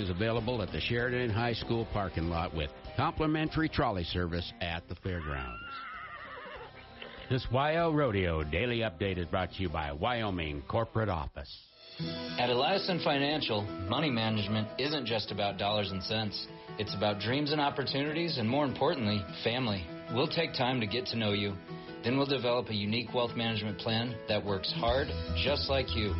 [0.00, 4.94] is available at the Sheridan High School parking lot with complimentary trolley service at the
[4.96, 5.62] fairgrounds.
[7.28, 11.54] This WYO Rodeo Daily Update is brought to you by Wyoming Corporate Office.
[12.38, 16.46] At Eliason Financial, money management isn't just about dollars and cents.
[16.78, 19.86] It's about dreams and opportunities, and more importantly, family.
[20.14, 21.54] We'll take time to get to know you.
[22.02, 26.14] Then we'll develop a unique wealth management plan that works hard, just like you.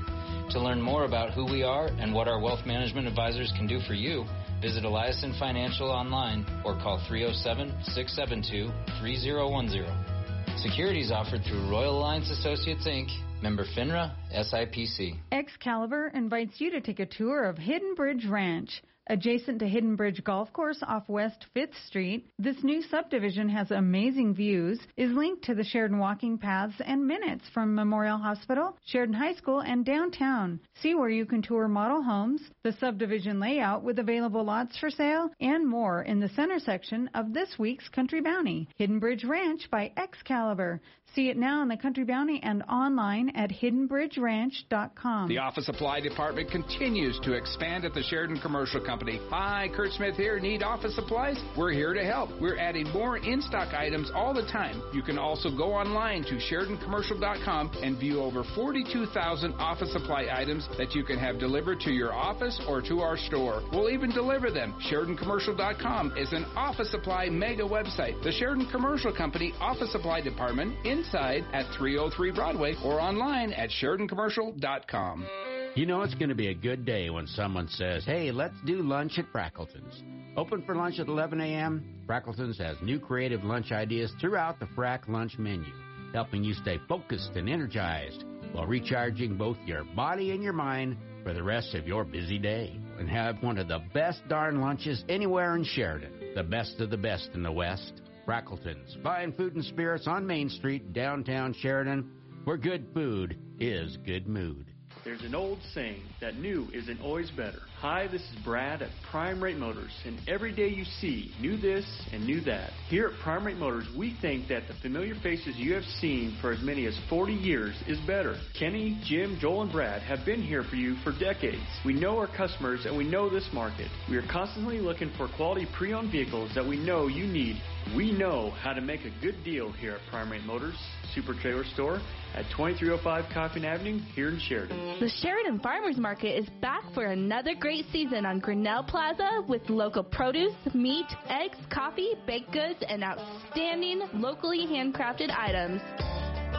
[0.51, 3.80] To learn more about who we are and what our wealth management advisors can do
[3.87, 4.25] for you,
[4.61, 10.59] visit Eliason Financial online or call 307 672 3010.
[10.59, 13.09] Securities offered through Royal Alliance Associates Inc.,
[13.43, 15.19] member FINRA, SIPC.
[15.33, 18.83] Excalibur invites you to take a tour of Hidden Bridge Ranch.
[19.11, 24.35] Adjacent to Hidden Bridge Golf Course off West 5th Street, this new subdivision has amazing
[24.35, 29.35] views, is linked to the Sheridan walking paths and minutes from Memorial Hospital, Sheridan High
[29.35, 30.61] School, and downtown.
[30.80, 35.29] See where you can tour model homes, the subdivision layout with available lots for sale,
[35.41, 38.69] and more in the center section of this week's Country Bounty.
[38.77, 40.80] Hidden Bridge Ranch by Excalibur.
[41.15, 45.29] See it now in the Country Bounty and online at hiddenbridgeranch.com.
[45.29, 49.19] The office supply department continues to expand at the Sheridan Commercial Company.
[49.29, 50.38] Hi, Kurt Smith here.
[50.38, 51.37] Need office supplies?
[51.59, 52.31] We're here to help.
[52.41, 54.81] We're adding more in stock items all the time.
[54.93, 60.95] You can also go online to SheridanCommercial.com and view over 42,000 office supply items that
[60.95, 63.65] you can have delivered to your office or to our store.
[63.73, 64.77] We'll even deliver them.
[64.88, 68.22] SheridanCommercial.com is an office supply mega website.
[68.22, 75.26] The Sheridan Commercial Company Office Supply Department inside at 303 Broadway or online at SheridanCommercial.com.
[75.75, 78.82] You know it's going to be a good day when someone says, hey, let's do
[78.82, 80.03] lunch at Frackelton's.
[80.37, 85.09] Open for lunch at 11 a.m., Frackelton's has new creative lunch ideas throughout the Frack
[85.09, 85.72] lunch menu,
[86.12, 91.32] helping you stay focused and energized while recharging both your body and your mind for
[91.32, 92.78] the rest of your busy day.
[92.98, 96.98] And have one of the best darn lunches anywhere in Sheridan, the best of the
[96.98, 98.03] best in the West.
[98.25, 102.10] Frackelton's, fine food and spirits on Main Street, downtown Sheridan,
[102.44, 104.66] where good food is good mood.
[105.04, 107.60] There's an old saying that new isn't always better.
[107.78, 111.86] Hi, this is Brad at Prime Rate Motors, and every day you see new this
[112.12, 112.70] and new that.
[112.91, 116.52] Here at Prime Rate Motors, we think that the familiar faces you have seen for
[116.52, 118.37] as many as 40 years is better.
[118.58, 121.62] Kenny, Jim, Joel, and Brad have been here for you for decades.
[121.87, 123.88] We know our customers and we know this market.
[124.10, 127.56] We are constantly looking for quality pre owned vehicles that we know you need.
[127.96, 130.76] We know how to make a good deal here at Prime Rate Motors,
[131.14, 132.00] Super Trailer Store
[132.34, 135.00] at 2305 Coffeen Avenue here in Sheridan.
[135.00, 140.04] The Sheridan Farmers Market is back for another great season on Grinnell Plaza with local
[140.04, 145.80] produce, meat, eggs, coffee, baked goods, and outstanding locally handcrafted items.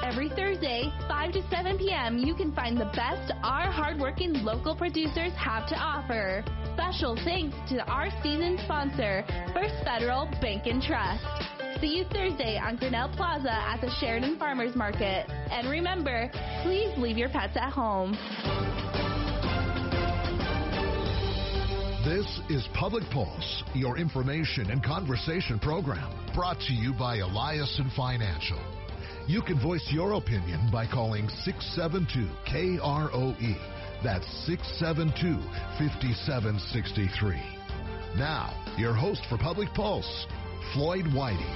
[0.03, 5.31] Every Thursday, 5 to 7 p.m., you can find the best our hardworking local producers
[5.37, 6.43] have to offer.
[6.73, 11.23] Special thanks to our season sponsor, First Federal Bank and Trust.
[11.81, 15.29] See you Thursday on Grinnell Plaza at the Sheridan Farmers Market.
[15.51, 16.29] And remember,
[16.63, 18.17] please leave your pets at home.
[22.03, 28.80] This is Public Pulse, your information and conversation program, brought to you by Eliason Financial.
[29.27, 33.55] You can voice your opinion by calling 672 KROE.
[34.03, 35.39] That's 672
[35.77, 37.39] 5763.
[38.17, 40.25] Now, your host for Public Pulse,
[40.73, 41.55] Floyd Whiting.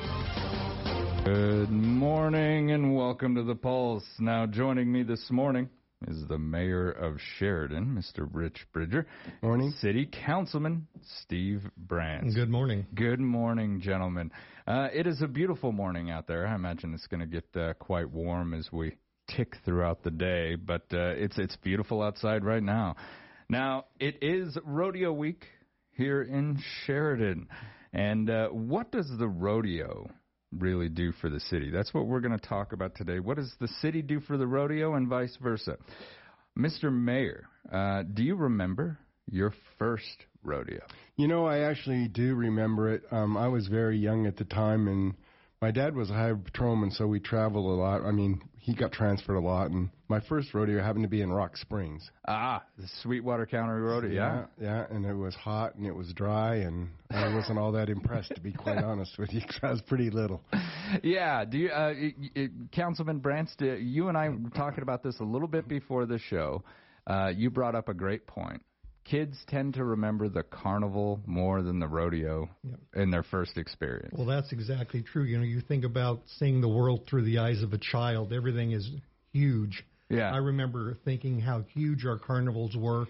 [1.26, 4.06] Good morning and welcome to the Pulse.
[4.20, 5.68] Now, joining me this morning
[6.08, 8.28] is the mayor of Sheridan, Mr.
[8.32, 9.08] Rich Bridger.
[9.42, 9.74] Morning.
[9.80, 10.88] City Councilman
[11.22, 12.34] Steve Brandt.
[12.36, 12.86] Good morning.
[12.94, 14.32] Good morning, gentlemen.
[14.68, 16.46] Uh, it is a beautiful morning out there.
[16.48, 18.98] I imagine it's going to get uh, quite warm as we
[19.36, 22.96] tick throughout the day, but uh, it's it's beautiful outside right now.
[23.50, 25.46] Now it is rodeo week
[25.92, 27.48] here in Sheridan,
[27.94, 30.10] and uh, what does the rodeo
[30.60, 31.70] really do for the city?
[31.72, 33.20] That's what we're going to talk about today.
[33.20, 35.78] What does the city do for the rodeo, and vice versa?
[36.58, 36.92] Mr.
[36.92, 38.98] Mayor, uh, do you remember
[39.30, 40.82] your first rodeo?
[41.18, 43.04] You know, I actually do remember it.
[43.12, 45.14] Um, I was very young at the time, and
[45.66, 48.06] my dad was a highway patrolman, so we traveled a lot.
[48.06, 51.34] I mean, he got transferred a lot, and my first rodeo happened to be in
[51.34, 52.08] Rock Springs.
[52.28, 54.12] Ah, the Sweetwater County Rodeo.
[54.12, 57.90] Yeah, yeah, and it was hot and it was dry, and I wasn't all that
[57.90, 60.44] impressed, to be quite honest with you, because I was pretty little.
[61.02, 65.02] Yeah, do you, uh, it, it, Councilman Brants, do, you and I were talking about
[65.02, 66.64] this a little bit before the show.
[67.08, 68.62] Uh, you brought up a great point.
[69.06, 72.80] Kids tend to remember the carnival more than the rodeo Yep.
[72.96, 74.14] in their first experience.
[74.18, 75.24] Well, that's exactly true.
[75.24, 78.34] You know, you think about seeing the world through the eyes of a child.
[78.34, 78.90] Everything is
[79.32, 79.86] huge.
[80.10, 80.32] Yeah.
[80.34, 83.06] I remember thinking how huge our carnivals were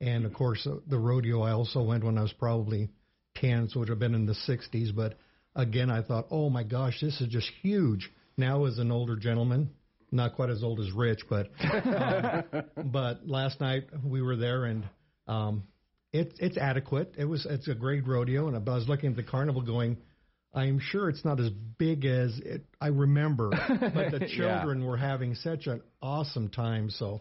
[0.00, 2.88] And of course, uh, the rodeo I also went when I was probably
[3.36, 4.94] 10, so it would have been in the 60s.
[4.94, 5.14] But
[5.56, 8.08] again, I thought, oh my gosh, this is just huge.
[8.36, 9.70] Now, as an older gentleman,
[10.12, 12.44] not quite as old as Rich, but um,
[12.92, 14.84] but last night we were there and
[15.28, 15.64] um,
[16.12, 17.14] it's it's adequate.
[17.16, 19.98] It was it's a great rodeo, and I was looking at the carnival going.
[20.54, 24.86] I'm sure it's not as big as it, I remember, but the children yeah.
[24.86, 26.88] were having such an awesome time.
[26.88, 27.20] So,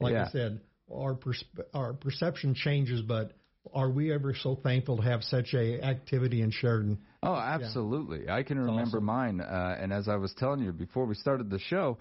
[0.00, 0.26] like yeah.
[0.26, 0.60] I said,
[0.92, 3.32] our pers- our perception changes, but
[3.72, 6.98] are we ever so thankful to have such a activity in Sheridan?
[7.22, 8.24] Oh, absolutely.
[8.24, 8.34] Yeah.
[8.34, 9.04] I can remember awesome.
[9.04, 11.98] mine, uh, and as I was telling you before we started the show,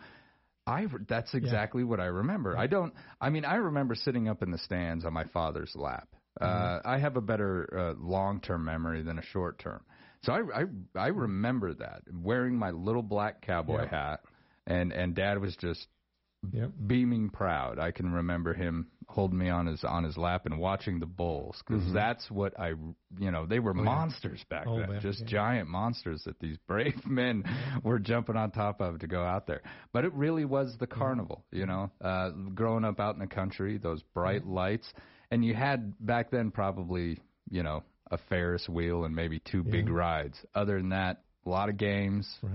[0.65, 1.89] I that's exactly yeah.
[1.89, 2.57] what I remember.
[2.57, 2.93] I don't.
[3.19, 6.07] I mean, I remember sitting up in the stands on my father's lap.
[6.39, 6.87] Uh, mm-hmm.
[6.87, 9.81] I have a better uh, long-term memory than a short-term.
[10.23, 10.63] So I, I
[10.95, 13.89] I remember that wearing my little black cowboy yeah.
[13.89, 14.19] hat,
[14.65, 15.85] and and Dad was just
[16.51, 16.71] yep.
[16.85, 17.79] beaming proud.
[17.79, 21.61] I can remember him holding me on his on his lap and watching the bulls
[21.65, 21.93] because mm-hmm.
[21.93, 22.69] that's what I
[23.19, 24.57] you know they were oh, monsters yeah.
[24.57, 25.01] back oh, then, man.
[25.01, 25.27] just yeah.
[25.27, 27.43] giant monsters that these brave men
[27.83, 29.61] were jumping on top of to go out there.
[29.91, 31.91] But it really was the carnival, you know.
[32.01, 34.91] Uh, growing up out in the country, those bright lights,
[35.31, 37.19] and you had back then probably
[37.49, 40.37] you know a Ferris wheel and maybe two big rides.
[40.53, 42.51] Other than that, a lot of games, right.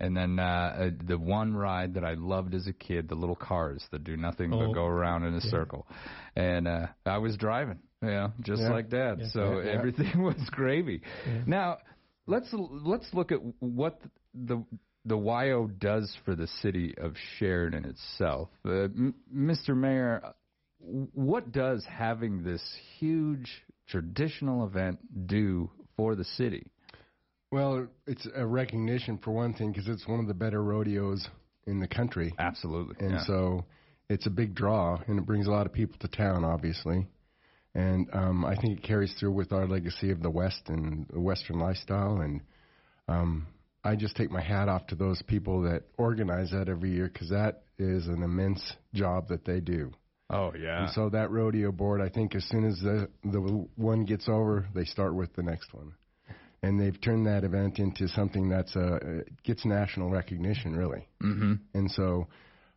[0.00, 3.36] and then uh, uh, the one ride that I loved as a kid, the little
[3.36, 4.66] cars that do nothing oh.
[4.66, 5.50] but go around in a yeah.
[5.50, 5.86] circle,
[6.34, 8.70] and uh, I was driving, you know, just yeah.
[8.70, 9.18] like Dad.
[9.20, 9.26] Yeah.
[9.32, 11.02] So everything was gravy.
[11.46, 11.78] Now
[12.26, 14.00] let's let's look at what
[14.34, 14.64] the
[15.04, 19.76] the WYO does for the city of Sheridan itself, uh, M- Mr.
[19.76, 20.22] Mayor.
[20.78, 22.62] What does having this
[22.98, 26.66] huge traditional event do for the city?
[27.52, 31.28] Well, it's a recognition for one thing because it's one of the better rodeos
[31.66, 32.34] in the country.
[32.38, 32.96] Absolutely.
[32.98, 33.24] And yeah.
[33.26, 33.66] so
[34.08, 37.06] it's a big draw and it brings a lot of people to town, obviously.
[37.74, 41.20] And um, I think it carries through with our legacy of the West and the
[41.20, 42.22] Western lifestyle.
[42.22, 42.40] And
[43.06, 43.46] um,
[43.84, 47.28] I just take my hat off to those people that organize that every year because
[47.28, 48.62] that is an immense
[48.94, 49.92] job that they do.
[50.30, 50.84] Oh yeah.
[50.84, 54.66] And so that rodeo board, I think, as soon as the the one gets over,
[54.74, 55.92] they start with the next one
[56.62, 61.06] and they've turned that event into something that's uh, gets national recognition, really.
[61.22, 61.54] Mm-hmm.
[61.74, 62.28] And so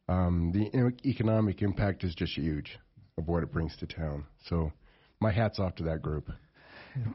[0.10, 2.78] um, the economic impact is just huge
[3.18, 4.26] of what it brings to town.
[4.48, 4.72] So
[5.20, 6.30] my hats off to that group.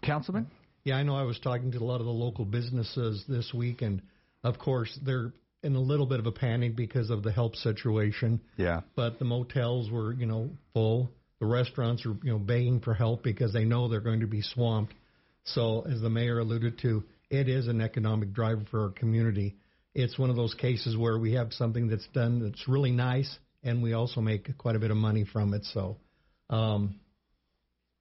[0.03, 0.47] Councilman?
[0.85, 3.83] Yeah, I know I was talking to a lot of the local businesses this week,
[3.83, 4.03] and
[4.43, 5.33] of course they're
[5.63, 8.41] in a little bit of a panic because of the help situation.
[8.57, 8.81] Yeah.
[8.97, 11.11] But the motels were, you know, full.
[11.39, 14.43] The restaurants are, you know, begging for help because they know they're going to be
[14.43, 14.95] swamped.
[15.45, 19.57] So, as the mayor alluded to, it is an economic driver for our community.
[19.95, 23.83] It's one of those cases where we have something that's done that's really nice, and
[23.83, 25.65] we also make quite a bit of money from it.
[25.73, 25.97] So,
[26.49, 27.01] um,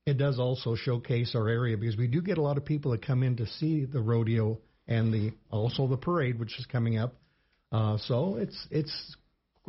[0.06, 3.06] it does also showcase our area because we do get a lot of people that
[3.06, 7.14] come in to see the rodeo and the also the parade, which is coming up.
[7.72, 9.16] Uh, so it's it's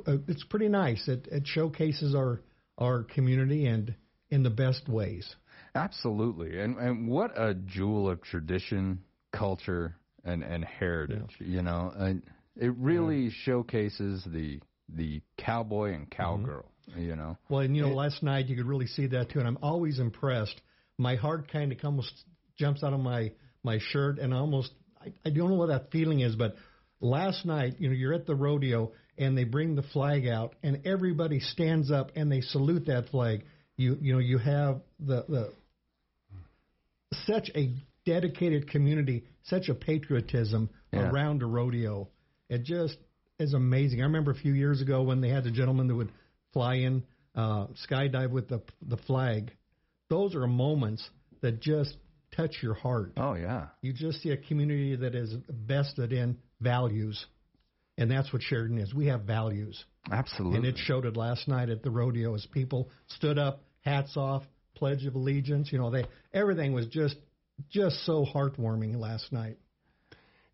[0.06, 1.06] uh, it's pretty nice.
[1.08, 2.40] It it showcases our
[2.78, 3.94] our community and
[4.30, 5.28] in the best ways.
[5.74, 9.00] Absolutely, and and what a jewel of tradition,
[9.32, 11.36] culture, and and heritage.
[11.40, 11.46] Yeah.
[11.46, 12.22] You know, and
[12.56, 13.30] it really yeah.
[13.44, 16.70] showcases the the cowboy and cowgirl.
[16.90, 17.00] Mm-hmm.
[17.00, 17.38] You know.
[17.48, 19.58] Well, and you know, it, last night you could really see that too, and I'm
[19.62, 20.60] always impressed.
[20.98, 22.12] My heart kind of almost
[22.58, 26.20] jumps out of my my shirt, and almost I, I don't know what that feeling
[26.20, 26.56] is, but
[27.00, 30.86] last night, you know, you're at the rodeo and they bring the flag out, and
[30.86, 33.44] everybody stands up and they salute that flag.
[33.76, 35.52] You you know you have the the
[37.12, 37.74] such a
[38.06, 41.10] dedicated community, such a patriotism yeah.
[41.10, 42.08] around a rodeo.
[42.48, 42.96] It just
[43.38, 44.00] is amazing.
[44.00, 46.12] I remember a few years ago when they had the gentleman that would
[46.52, 49.52] fly in, uh, skydive with the the flag.
[50.08, 51.08] Those are moments
[51.40, 51.96] that just
[52.36, 53.12] touch your heart.
[53.16, 53.66] Oh yeah.
[53.82, 57.24] You just see a community that is vested in values.
[57.98, 58.94] And that's what Sheridan is.
[58.94, 59.84] We have values.
[60.10, 60.56] Absolutely.
[60.56, 64.42] And it showed it last night at the rodeo as people stood up, hats off,
[64.80, 65.70] Pledge of Allegiance.
[65.70, 67.16] You know, they everything was just
[67.68, 69.58] just so heartwarming last night.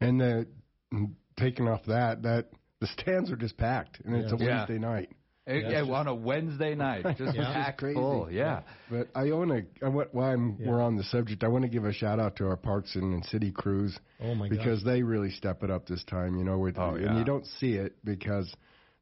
[0.00, 0.46] And the
[0.92, 2.48] mm, taking off that that
[2.80, 4.58] the stands are just packed, and it's a yeah.
[4.58, 5.08] Wednesday night.
[5.48, 7.52] Eh, yeah, on a Wednesday night, just yeah.
[7.52, 8.28] packed full.
[8.30, 8.62] Yeah.
[8.90, 9.90] But I want to.
[9.90, 10.68] While I'm, yeah.
[10.68, 13.14] we're on the subject, I want to give a shout out to our parks and,
[13.14, 13.96] and city crews.
[14.20, 14.92] Oh my Because gosh.
[14.92, 16.36] they really step it up this time.
[16.36, 18.52] You know, with oh, and you don't see it because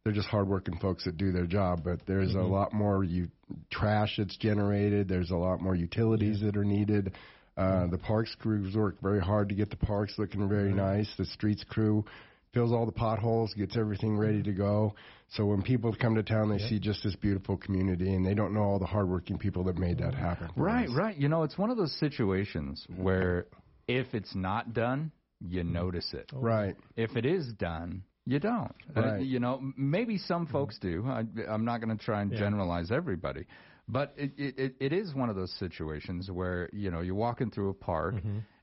[0.04, 1.82] they're just hardworking folks that do their job.
[1.82, 2.40] But there's mm-hmm.
[2.40, 3.28] a lot more you
[3.70, 5.08] trash that's generated.
[5.08, 6.46] There's a lot more utilities yeah.
[6.46, 7.12] that are needed.
[7.56, 7.90] Uh, mm-hmm.
[7.90, 10.96] The parks crews work very hard to get the parks looking very right.
[10.98, 11.08] nice.
[11.16, 12.04] The streets crew
[12.52, 14.94] fills all the potholes, gets everything ready to go.
[15.30, 18.54] So when people come to town, they see just this beautiful community, and they don't
[18.54, 20.50] know all the hardworking people that made that happen.
[20.54, 20.94] Right, us.
[20.94, 21.16] right.
[21.16, 23.46] You know, it's one of those situations where
[23.88, 26.30] if it's not done, you notice it.
[26.32, 26.76] Right.
[26.96, 28.72] If it is done, you don't.
[28.96, 31.04] Uh, you know, maybe some folks do.
[31.06, 32.38] I, I'm not going to try and Yeah.
[32.38, 33.46] generalize everybody.
[33.86, 37.68] But it, it, it, is one of those situations where, you know, you're walking through
[37.68, 38.14] a park,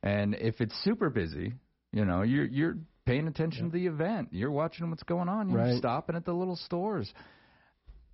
[0.02, 1.54] and if it's super busy,
[1.92, 4.30] you know, you're, you're paying attention to the event.
[4.32, 5.50] You're watching what's going on.
[5.50, 5.78] You're Right.
[5.78, 7.14] stopping at the little stores.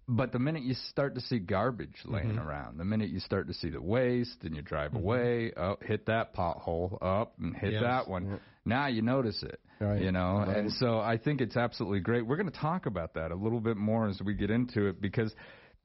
[0.10, 2.40] But the minute you start to see garbage laying Mm-hmm.
[2.40, 6.06] around, the minute you start to see the waste, and you drive away, oh, hit
[6.06, 7.82] that pothole up and hit Yes.
[7.84, 8.40] that one.
[8.68, 10.02] Now you notice it, Right.
[10.02, 10.40] you know.
[10.40, 10.58] Right.
[10.58, 12.26] And so I think it's absolutely great.
[12.26, 15.02] We're going to talk about that a little bit more as we get into it
[15.02, 15.34] because,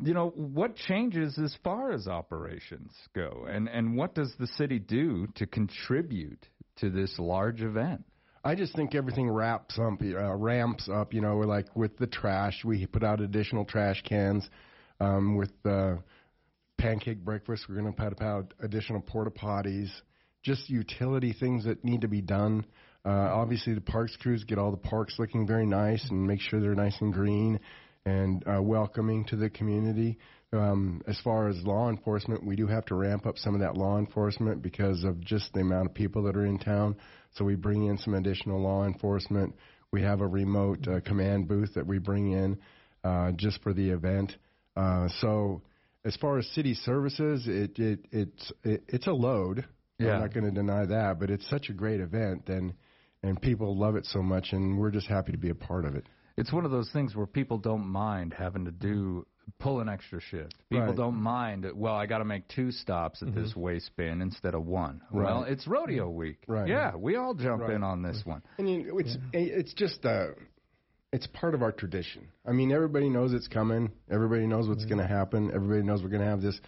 [0.03, 4.79] you know, what changes as far as operations go, and and what does the city
[4.79, 6.47] do to contribute
[6.77, 8.05] to this large event?
[8.45, 11.15] I just think everything wraps up, uh, ramps up.
[11.15, 14.49] You know, we're like with the trash, we put out additional trash cans.
[15.01, 15.99] Um, with the
[16.79, 19.91] pancake breakfast, we're going to put out additional porta potties.
[20.43, 22.65] Just utility things that need to be done.
[23.05, 26.61] Uh, obviously, the parks crews get all the parks looking very nice and make sure
[26.61, 27.59] they're nice and green
[28.05, 30.19] and uh, welcoming to the community.
[30.53, 33.77] Um, as far as law enforcement, we do have to ramp up some of that
[33.77, 36.97] law enforcement because of just the amount of people that are in town.
[37.35, 39.55] So we bring in some additional law enforcement.
[39.93, 42.59] We have a remote uh, command booth that we bring in
[43.03, 44.37] uh, just for the event.
[44.77, 45.63] Uh, so
[46.05, 49.65] as far as city services, it, it it's it, it's a load.
[50.05, 50.15] Yeah.
[50.15, 52.75] I'm not going to deny that, but it's such a great event, and
[53.23, 55.95] and people love it so much, and we're just happy to be a part of
[55.95, 56.05] it.
[56.37, 59.27] It's one of those things where people don't mind having to do
[59.59, 60.55] pull an extra shift.
[60.71, 60.97] People Right.
[60.97, 61.67] don't mind.
[61.75, 63.61] Well, I got to make two stops at this mm-hmm.
[63.61, 65.03] waste bin instead of one.
[65.11, 65.25] Right.
[65.25, 66.19] Well, it's rodeo mm-hmm.
[66.19, 66.45] week.
[66.47, 66.69] Right.
[66.69, 67.73] Yeah, we all jump Right.
[67.73, 68.43] in on this one.
[68.59, 70.29] I mean, it's it's just uh,
[71.13, 72.29] it's part of our tradition.
[72.47, 73.91] I mean, everybody knows it's coming.
[74.11, 74.97] Everybody knows what's mm-hmm.
[74.97, 75.51] going to happen.
[75.55, 76.61] Everybody knows we're going to have this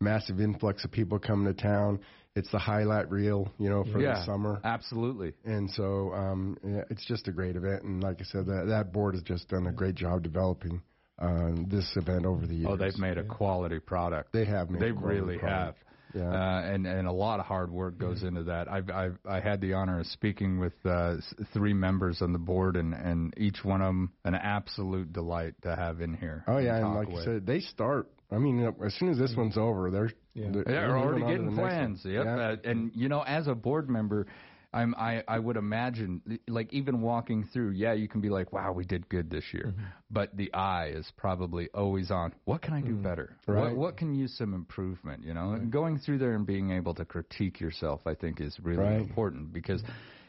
[0.00, 2.00] massive influx of people coming to town.
[2.36, 4.60] It's the highlight reel, you know, for yeah, the summer.
[4.62, 5.32] Absolutely.
[5.44, 7.82] And so um, yeah, it's just a great event.
[7.82, 10.82] And like I said, that, that board has just done a great job developing
[11.18, 12.68] uh, this event over the years.
[12.70, 14.32] Oh, they've made a quality product.
[14.32, 15.78] They have made They a really product.
[15.78, 15.86] have.
[16.14, 16.30] Yeah.
[16.30, 18.70] Uh, and and a lot of hard work goes into that.
[18.70, 21.16] I've I've I had the honor of speaking with uh,
[21.52, 25.74] three members on the board, and and each one of them an absolute delight to
[25.76, 26.44] have in here.
[26.46, 27.22] Oh yeah, and like with.
[27.22, 28.08] I said, they start.
[28.30, 30.50] I mean, as soon as this one's over, they're Yeah.
[30.50, 32.04] they're, They're already moving on to getting the next plans.
[32.04, 32.24] Yep.
[32.24, 32.36] Yeah.
[32.36, 34.26] Uh, and you know, as a board member,
[34.72, 38.72] I'm I I would imagine like even walking through, yeah, you can be like, wow,
[38.72, 39.84] we did good this year, Mm-hmm.
[40.10, 42.34] but the eye is probably always on.
[42.44, 43.36] What can I do better?
[43.46, 43.76] What Right.
[43.76, 45.22] what can use some improvement?
[45.24, 48.58] You know, and going through there and being able to critique yourself, I think, is
[48.60, 49.00] really Right.
[49.00, 49.82] important because.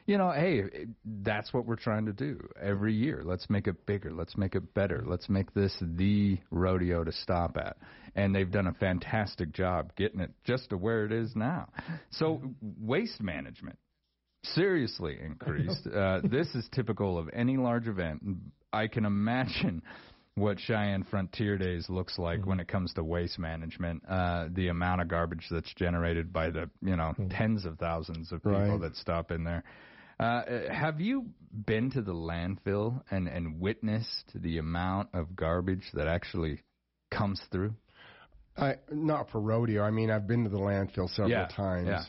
[0.07, 0.63] You know, hey,
[1.05, 3.21] that's what we're trying to do every year.
[3.25, 4.11] Let's make it bigger.
[4.11, 5.03] Let's make it better.
[5.05, 7.77] Let's make this the rodeo to stop at.
[8.15, 11.67] And they've done a fantastic job getting it just to where it is now.
[12.11, 12.41] So,
[12.79, 13.77] waste management
[14.43, 15.85] seriously increased.
[15.93, 18.23] uh, this is typical of any large event.
[18.71, 19.81] I can imagine
[20.35, 24.03] what Cheyenne Frontier Days looks like when it comes to waste management.
[24.07, 28.43] Uh, the amount of garbage that's generated by the you know tens of thousands of
[28.43, 28.81] people Right.
[28.81, 29.63] that stop in there.
[30.19, 31.27] Uh, have you
[31.65, 36.61] been to the landfill and, and witnessed the amount of garbage that actually
[37.11, 37.73] comes through?
[38.57, 39.83] I not for rodeo.
[39.83, 42.03] I mean, I've been to the landfill several Yeah, times, yeah.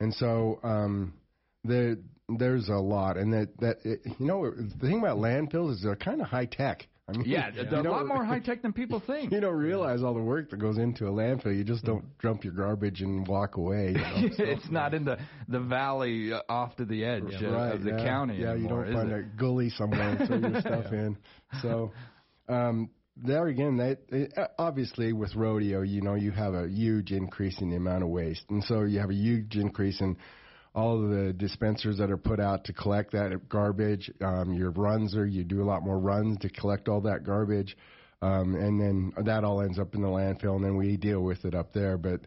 [0.00, 1.14] and so um,
[1.62, 1.96] there
[2.28, 3.16] there's a lot.
[3.16, 6.46] And that that it, you know the thing about landfills is they're kind of high
[6.46, 6.88] tech.
[7.08, 9.32] I mean, Yeah, they're a lot more high tech than people think.
[9.32, 11.56] You don't realize all the work that goes into a landfill.
[11.56, 13.88] You just don't dump your garbage and walk away.
[13.96, 14.28] You know?
[14.36, 15.18] So- it's not in the
[15.48, 18.04] the valley uh, off to the edge uh, right, of the yeah.
[18.04, 19.18] county Yeah, anymore, you don't find it?
[19.18, 21.18] a gully somewhere and throw your stuff in.
[21.60, 21.92] So
[22.48, 27.60] um, there again, that it, obviously with rodeo, you know, you have a huge increase
[27.60, 30.16] in the amount of waste, and so you have a huge increase in
[30.74, 34.10] all the dispensers that are put out to collect that garbage.
[34.20, 37.76] Um, your runs are you do a lot more runs to collect all that garbage,
[38.22, 41.44] um, and then that all ends up in the landfill, and then we deal with
[41.44, 41.98] it up there.
[41.98, 42.20] But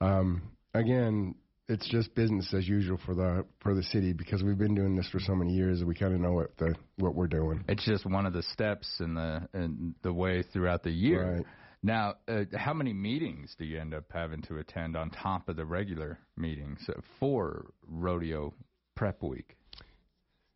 [0.00, 0.42] um,
[0.74, 1.36] again,
[1.68, 5.08] it's just business as usual for the for the city because we've been doing this
[5.10, 7.64] for so many years that we kind of know what the what we're doing.
[7.68, 11.36] It's just one of the steps in the in the way throughout the year.
[11.36, 11.46] Right.
[11.82, 15.56] Now, uh, how many meetings do you end up having to attend on top of
[15.56, 18.54] the regular meetings uh, for rodeo
[18.94, 19.56] prep week?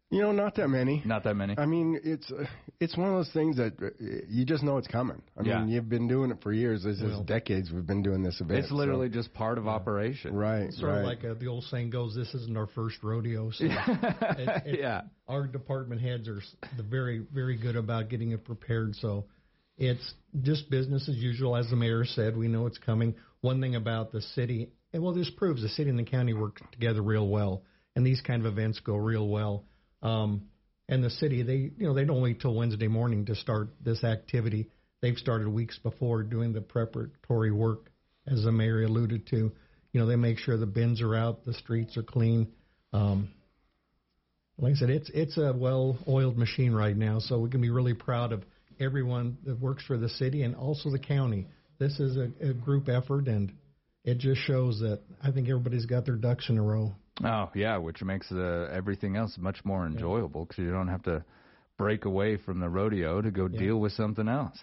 [0.08, 1.02] You know, not that many.
[1.04, 1.56] Not that many.
[1.58, 2.44] I mean, it's uh,
[2.78, 3.88] it's one of those things that uh,
[4.28, 5.20] you just know it's coming.
[5.36, 5.58] I Yeah.
[5.58, 6.84] mean, you've been doing it for years.
[6.84, 8.60] This is Well- decades we've been doing this event.
[8.60, 10.32] It's literally so- just part of operation.
[10.32, 10.98] right, Sort right.
[11.00, 14.78] of like uh, the old saying goes, "This isn't our first rodeo." So it, it,
[14.78, 15.02] yeah.
[15.26, 16.40] our department heads are
[16.88, 18.94] very, very good about getting it prepared.
[18.94, 19.24] So
[19.78, 22.36] it's just business as usual, as the mayor said.
[22.36, 23.14] We know it's coming.
[23.40, 26.60] One thing about the city, and well, this proves the city and the county work
[26.72, 27.62] together real well,
[27.94, 29.64] and these kind of events go real well.
[30.02, 30.48] Um,
[30.88, 34.04] and the city, they you know they don't wait till Wednesday morning to start this
[34.04, 34.68] activity.
[35.02, 37.90] They've started weeks before doing the preparatory work,
[38.26, 39.52] as the mayor alluded to.
[39.92, 42.52] You know, they make sure the bins are out, the streets are clean.
[42.92, 43.30] Um,
[44.58, 47.94] like I said, it's it's a well-oiled machine right now, so we can be really
[47.94, 48.42] proud of
[48.80, 51.46] everyone that works for the city and also the county.
[51.78, 53.52] This is a, a group effort, and
[54.04, 56.94] it just shows that I think everybody's got their ducks in a row.
[57.24, 61.24] Oh yeah, which makes uh, everything else much more enjoyable because you don't have to
[61.78, 63.58] break away from the rodeo to go Yeah.
[63.58, 64.56] deal with something else.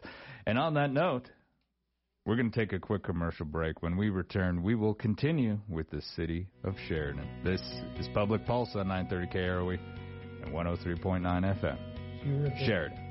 [0.46, 1.30] And on that note,
[2.26, 3.82] we're going to take a quick commercial break.
[3.84, 7.28] When we return, we will continue with the city of Sheridan.
[7.44, 7.62] This
[8.00, 9.78] is Public Pulse on 930 KROE
[10.44, 11.78] and 103.9 FM.
[12.26, 13.03] You're at the- Sheridan.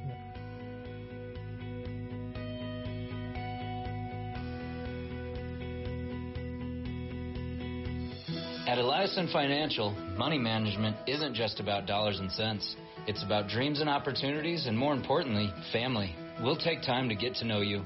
[8.73, 12.75] At Eliason Financial, money management isn't just about dollars and cents.
[13.07, 16.17] It's about dreams and opportunities, and more importantly, family.
[16.43, 17.83] We'll take time to get to know you.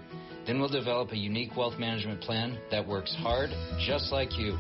[0.46, 3.50] Then we'll develop a unique wealth management plan that works hard,
[3.84, 4.56] just like you.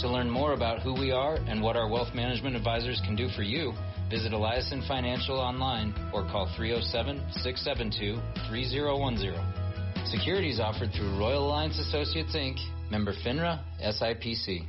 [0.00, 3.30] To learn more about who we are and what our wealth management advisors can do
[3.30, 3.72] for you,
[4.10, 10.04] visit Eliason Financial online or call 307 672 3010.
[10.04, 12.58] Securities offered through Royal Alliance Associates Inc.,
[12.90, 14.66] member FINRA, SIPC.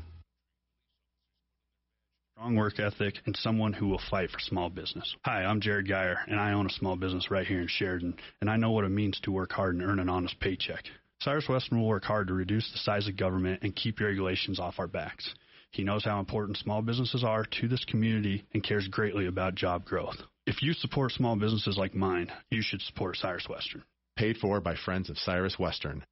[2.36, 5.16] Strong work ethic, and someone who will fight for small business.
[5.24, 8.50] Hi, I'm Jared Geyer, and I own a small business right here in Sheridan, and
[8.50, 10.84] I know what it means to work hard and earn an honest paycheck.
[11.22, 14.80] Cyrus Western will work hard to reduce the size of government and keep regulations off
[14.80, 15.32] our backs.
[15.70, 19.86] He knows how important small businesses are to this community and cares greatly about job
[19.86, 20.18] growth.
[20.48, 23.84] If you support small businesses like mine, you should support Cyrus Western.
[24.18, 26.04] Paid for by friends of Cyrus Western.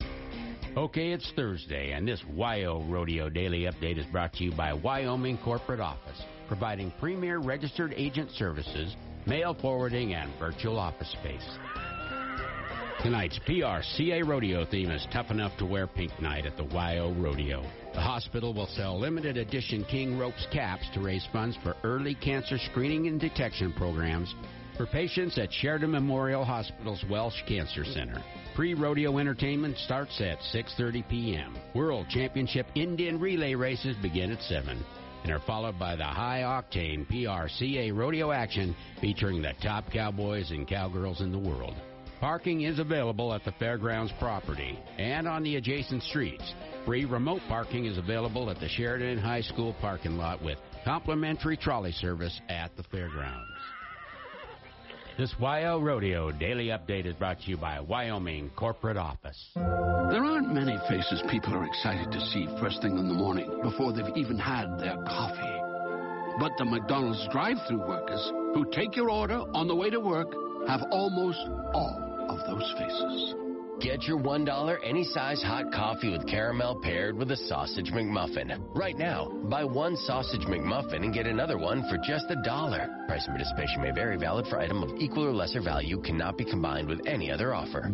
[0.78, 5.38] Okay, it's Thursday, and this WYO Rodeo Daily Update is brought to you by Wyoming
[5.40, 8.95] Corporate Office, providing premier registered agent services,
[9.26, 11.45] mail forwarding, and virtual office space.
[13.04, 17.65] Tonight's PRCA rodeo theme is tough enough to wear pink night at the WYO Rodeo.
[17.93, 22.58] The hospital will sell limited edition King Ropes caps to raise funds for early cancer
[22.58, 24.34] screening and detection programs
[24.82, 28.20] for patients at Sheridan Memorial Hospital's Welch Cancer Center.
[28.56, 31.56] Pre-rodeo entertainment starts at 6:30 p.m.
[31.76, 34.84] World Championship Indian relay races begin at 7
[35.24, 41.22] and are followed by the high-octane PRCA rodeo action featuring the top cowboys and cowgirls
[41.22, 41.76] in the world.
[42.20, 46.56] Parking is available at the fairgrounds property and on the adjacent streets.
[46.88, 51.91] Free remote parking is available at the Sheridan High School parking lot with complimentary trolley
[51.91, 53.51] service at the fairgrounds.
[55.21, 59.51] This WYO Rodeo Daily Update is brought to you by Wyoming Corporate Office.
[59.53, 63.93] There aren't many faces people are excited to see first thing in the morning before
[63.93, 65.62] they've even had their coffee.
[66.39, 70.34] But the McDonald's drive through workers who take your order on the way to work
[70.67, 73.36] have almost all of those faces.
[73.82, 78.56] Get your $1 any size hot coffee with caramel paired with a sausage McMuffin.
[78.76, 82.88] Right now, buy one sausage McMuffin and get another one for just a dollar.
[83.08, 86.46] Price and participation may vary, valid for item of equal or lesser value, cannot be
[86.46, 87.89] combined with any other offer.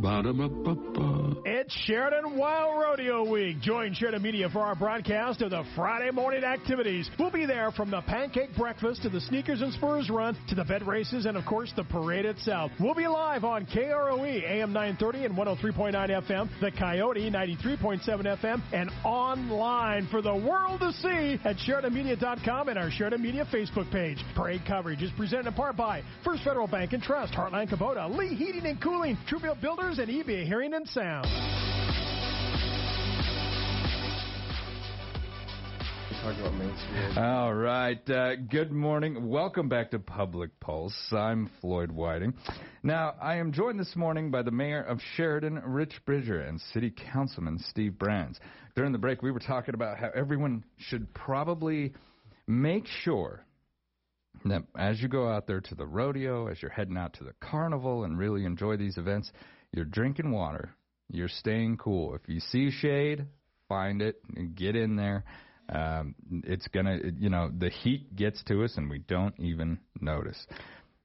[1.45, 3.61] It's Sheridan WYO Rodeo Week.
[3.61, 7.09] Join Sheridan Media for our broadcast of the Friday morning activities.
[7.17, 10.65] We'll be there from the pancake breakfast to the sneakers and spurs run to the
[10.65, 12.71] vet races and, of course, the parade itself.
[12.77, 18.01] We'll be live on KROE AM 930 and oh 103.9 FM, the Coyote 93.7
[18.41, 23.91] FM, and online for the world to see at SheridanMedia.com and our Sheridan Media Facebook
[23.91, 24.17] page.
[24.35, 28.33] Parade coverage is presented in part by First Federal Bank and Trust, Heartland Kubota, Lee
[28.33, 31.56] Heating and Cooling, Truebill Builders, and eBay Hearing and Sound.
[36.27, 37.17] About.
[37.17, 38.09] All right.
[38.09, 39.29] Uh, good morning.
[39.29, 40.93] Welcome back to Public Pulse.
[41.13, 42.33] I'm Floyd Whiting.
[42.83, 46.93] Now, I am joined this morning by the mayor of Sheridan, Rich Bridger, and city
[47.13, 48.41] councilman Steve Brands.
[48.75, 51.93] During the break, we were talking about how everyone should probably
[52.45, 53.45] make sure
[54.43, 57.35] that as you go out there to the rodeo, as you're heading out to the
[57.39, 59.31] carnival and really enjoy these events,
[59.71, 60.75] you're drinking water,
[61.09, 62.15] you're staying cool.
[62.15, 63.27] If you see shade,
[63.69, 65.23] find it and get in there.
[65.69, 70.47] Um, it's gonna, you know, the heat gets to us and we don't even notice.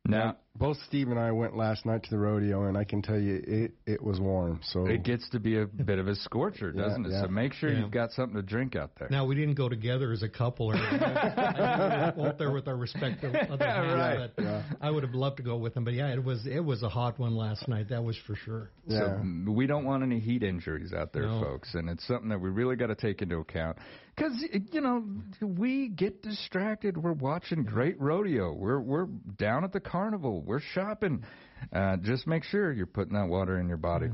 [0.05, 3.19] Now, both Steve and I went last night to the rodeo, and I can tell
[3.19, 4.61] you it it was warm.
[4.65, 7.13] So it gets to be a bit of a scorcher, doesn't it?
[7.13, 7.23] yeah.
[7.23, 7.81] So make sure Yeah.
[7.81, 9.09] you've got something to drink out there.
[9.11, 11.03] Now we didn't go together as a couple or anything.
[11.03, 14.31] I went there with our respective other Yeah, halves, right.
[14.37, 14.63] but Yeah.
[14.81, 15.85] I would have loved to go with them.
[15.85, 17.89] But yeah, it was it was a hot one last night.
[17.89, 18.71] That was for sure.
[18.89, 21.41] So mm, we don't want any heat injuries out there, No.
[21.41, 23.79] folks, and it's something that we really got to take into account.
[24.15, 25.03] Because you know
[25.41, 26.99] we get distracted.
[26.99, 28.53] We're watching great rodeo.
[28.53, 29.07] We're we're
[29.39, 30.42] down at the carnival.
[30.45, 31.25] We're shopping.
[31.73, 34.09] Uh, just make sure you're putting that water in your body.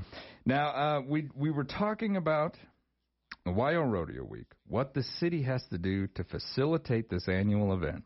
[0.44, 2.56] Now uh, we we were talking about
[3.46, 4.46] Wyo Rodeo Week.
[4.66, 8.04] What the city has to do to facilitate this annual event.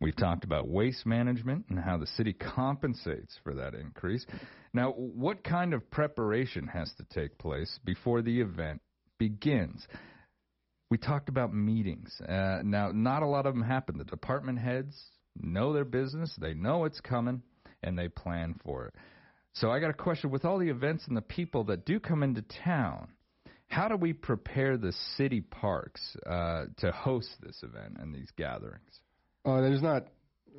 [0.00, 4.26] We've talked about waste management and how the city compensates for that increase.
[4.72, 8.82] Now, what kind of preparation has to take place before the event
[9.18, 9.86] begins?
[10.90, 12.14] We talked about meetings.
[12.20, 13.96] Uh, now, not a lot of them happen.
[13.96, 14.94] The department heads
[15.40, 17.42] know their business, they know it's coming,
[17.84, 18.94] and they plan for it.
[19.52, 22.22] So, I got a question with all the events and the people that do come
[22.24, 23.08] into town.
[23.68, 29.00] How do we prepare the city parks uh, to host this event and these gatherings?
[29.44, 30.06] Uh, there's not,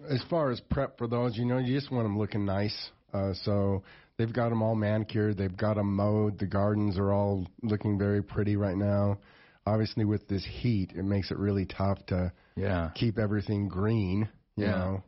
[0.09, 2.89] as far as prep for those, you know, you just want them looking nice.
[3.13, 3.83] Uh, so
[4.17, 6.39] they've got them all manicured, they've got them mowed.
[6.39, 9.17] The gardens are all looking very pretty right now.
[9.65, 12.91] Obviously, with this heat, it makes it really tough to Yeah.
[12.95, 14.29] keep everything green.
[14.57, 14.71] You Yeah.
[14.71, 15.03] know,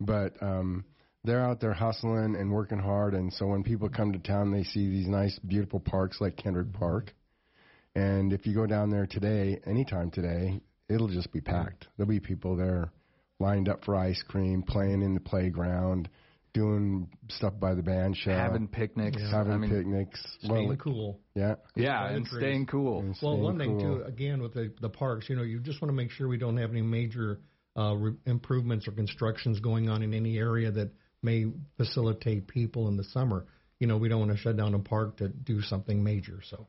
[0.00, 0.84] but um,
[1.24, 4.64] they're out there hustling and working hard, and so when people come to town, they
[4.64, 7.12] see these nice, beautiful parks like Kendrick Park.
[7.94, 11.86] And if you go down there today, anytime today, it'll just be packed.
[11.96, 12.90] There'll be people there
[13.38, 16.08] lined up for ice cream, playing in the playground,
[16.54, 19.20] doing stuff by the band shell, Having picnics.
[19.30, 21.20] having I mean, picnics, Staying Well, cool.
[21.34, 22.40] Yeah, Yeah, and trees.
[22.42, 23.00] staying cool.
[23.00, 23.98] And Well, staying one thing cool.
[23.98, 26.36] too, again with the the parks, you know, you just want to make sure we
[26.36, 27.40] don't have any major
[27.76, 30.90] uh, re- improvements or constructions going on in any area that
[31.22, 33.46] may facilitate people in the summer.
[33.80, 36.40] You know, we don't want to shut down a park to do something major.
[36.48, 36.66] So,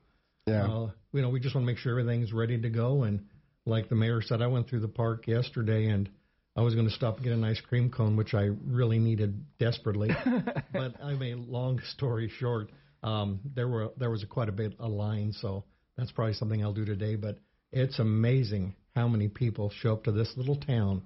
[0.47, 0.65] Yeah.
[0.71, 3.03] uh, you know, we just want to make sure everything's ready to go.
[3.03, 3.27] And
[3.65, 6.09] like the mayor said, I went through the park yesterday and
[6.55, 9.43] I was going to stop and get an ice cream cone, which I really needed
[9.57, 10.09] desperately.
[10.73, 14.75] but I mean, long story short, um, there were there was a, quite a bit
[14.79, 15.65] a line, so
[15.97, 17.15] that's probably something I'll do today.
[17.15, 17.39] But
[17.71, 21.01] it's amazing how many people show up to this little town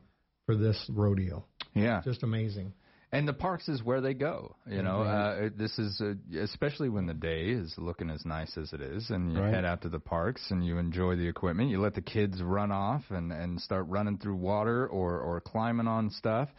[0.45, 1.45] for this rodeo.
[1.73, 2.01] Yeah.
[2.03, 2.73] Just amazing.
[3.11, 4.57] And the parks is where they go.
[4.69, 8.73] You know, uh, this is uh, especially when the day is looking as nice as
[8.73, 9.53] it is, and you Right.
[9.53, 11.69] head out to the parks and you enjoy the equipment.
[11.69, 15.87] You let the kids run off and and start running through water or or climbing
[15.87, 16.49] on stuff,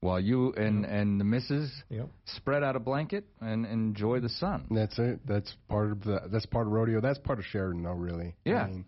[0.00, 2.08] while you and and the missus Yep.
[2.24, 4.66] spread out a blanket and enjoy the sun.
[4.72, 5.20] That's it.
[5.24, 6.22] That's part of the.
[6.32, 7.00] That's part of rodeo.
[7.00, 7.92] That's part of Sheridan, though.
[7.92, 8.34] Really.
[8.44, 8.64] Yeah.
[8.64, 8.84] I mean,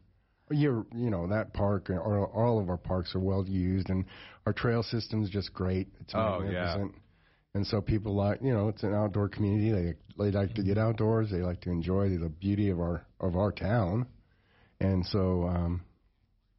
[0.51, 4.05] you're, you know, that park and all, of our parks are well used, and
[4.47, 5.87] our trail system's just great.
[6.01, 6.77] It's Oh, yeah.
[7.55, 9.71] And so people like, you know, it's an outdoor community.
[9.71, 11.31] They they like to get outdoors.
[11.31, 14.07] They like to enjoy the beauty of our of our town,
[14.81, 15.83] and so um,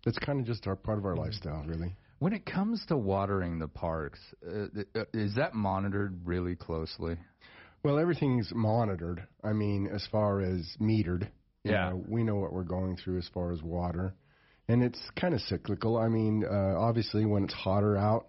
[0.06, 1.94] it's kind of just our part of our lifestyle, really.
[2.20, 7.18] When it comes to watering the parks, uh, uh, is that monitored really closely?
[7.84, 9.28] Well, everything's monitored.
[9.44, 11.28] I mean, as far as metered.
[11.64, 11.90] you Yeah.
[11.90, 14.14] know, we know what we're going through as far as water.
[14.68, 15.98] And it's kind of cyclical.
[15.98, 18.28] I mean, uh, obviously, when it's hotter out,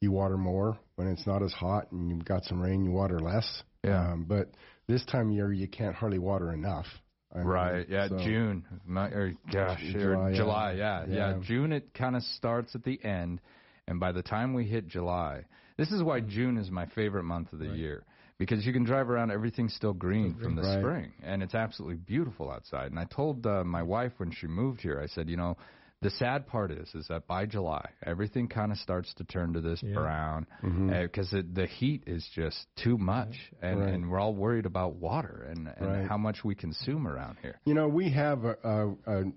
[0.00, 0.78] you water more.
[0.96, 3.62] When it's not as hot and you've got some rain, you water less.
[3.84, 4.12] Yeah.
[4.12, 4.48] Um, but
[4.86, 6.86] this time of year, you can't hardly water enough.
[7.34, 7.88] I mean, Right.
[7.88, 8.08] Yeah.
[8.08, 8.64] so- June.
[8.86, 9.80] My, or gosh.
[9.80, 10.36] July, or yeah.
[10.36, 10.72] July.
[10.72, 11.14] Yeah, yeah.
[11.14, 11.38] Yeah.
[11.42, 11.72] June.
[11.72, 13.40] It kind of starts at the end,
[13.86, 15.44] and by the time we hit July,
[15.76, 18.04] this is why June is my favorite month of the year
[18.38, 20.78] because you can drive around, everything's still green from the Right.
[20.80, 22.90] spring, and it's absolutely beautiful outside.
[22.90, 25.56] And I told uh, my wife when she moved here, I said, you know.
[26.02, 29.60] The sad part is, is that by July, everything kind of starts to turn to
[29.60, 29.94] this Yeah.
[29.94, 30.46] brown
[30.88, 33.92] because the heat is just too much, and, Right.
[33.92, 36.06] and we're all worried about water and, and Right.
[36.08, 37.60] how much we consume around here.
[37.66, 39.32] You know, we have a, a, a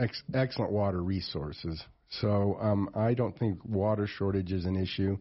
[0.00, 5.18] ex- excellent water resources, so um, I don't think water shortage is an issue.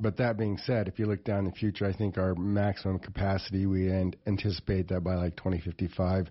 [0.00, 3.66] But that being said, if you look down the future, I think our maximum capacity,
[3.66, 6.28] we anticipate that by like 2055,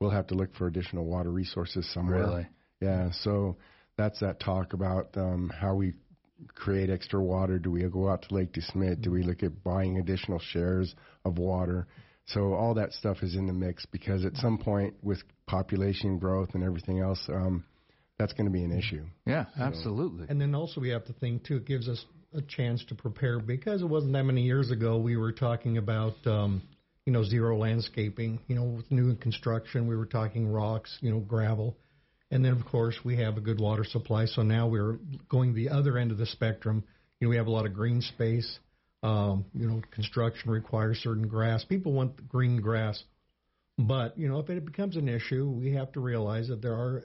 [0.00, 2.18] we'll have to look for additional water resources somewhere.
[2.18, 2.46] Really?
[2.84, 3.10] Yeah.
[3.22, 3.56] So
[3.96, 5.94] that's that talk about um, how we
[6.54, 7.58] create extra water.
[7.58, 9.02] Do we go out to Lake DeSmet?
[9.02, 10.94] Do we look at buying additional shares
[11.24, 11.86] of water?
[12.26, 16.50] So all that stuff is in the mix because at some point with population growth
[16.54, 17.64] and everything else, um,
[18.18, 19.04] that's going to be an issue.
[19.26, 20.26] Yeah, absolutely.
[20.28, 21.56] And then also we have to think too.
[21.56, 25.16] It gives us a chance to prepare because it wasn't that many years ago we
[25.16, 26.62] were talking about um,
[27.06, 28.40] you know zero landscaping.
[28.46, 31.76] You know, with new construction, we were talking rocks, you know, gravel,
[32.30, 34.26] And then, of course, we have a good water supply.
[34.26, 36.84] So now we're going the other end of the spectrum.
[37.20, 38.58] You know, we have a lot of green space.
[39.02, 41.64] Um, you know, construction requires certain grass.
[41.64, 43.02] People want green grass.
[43.78, 47.04] But, you know, if it becomes an issue, we have to realize that there are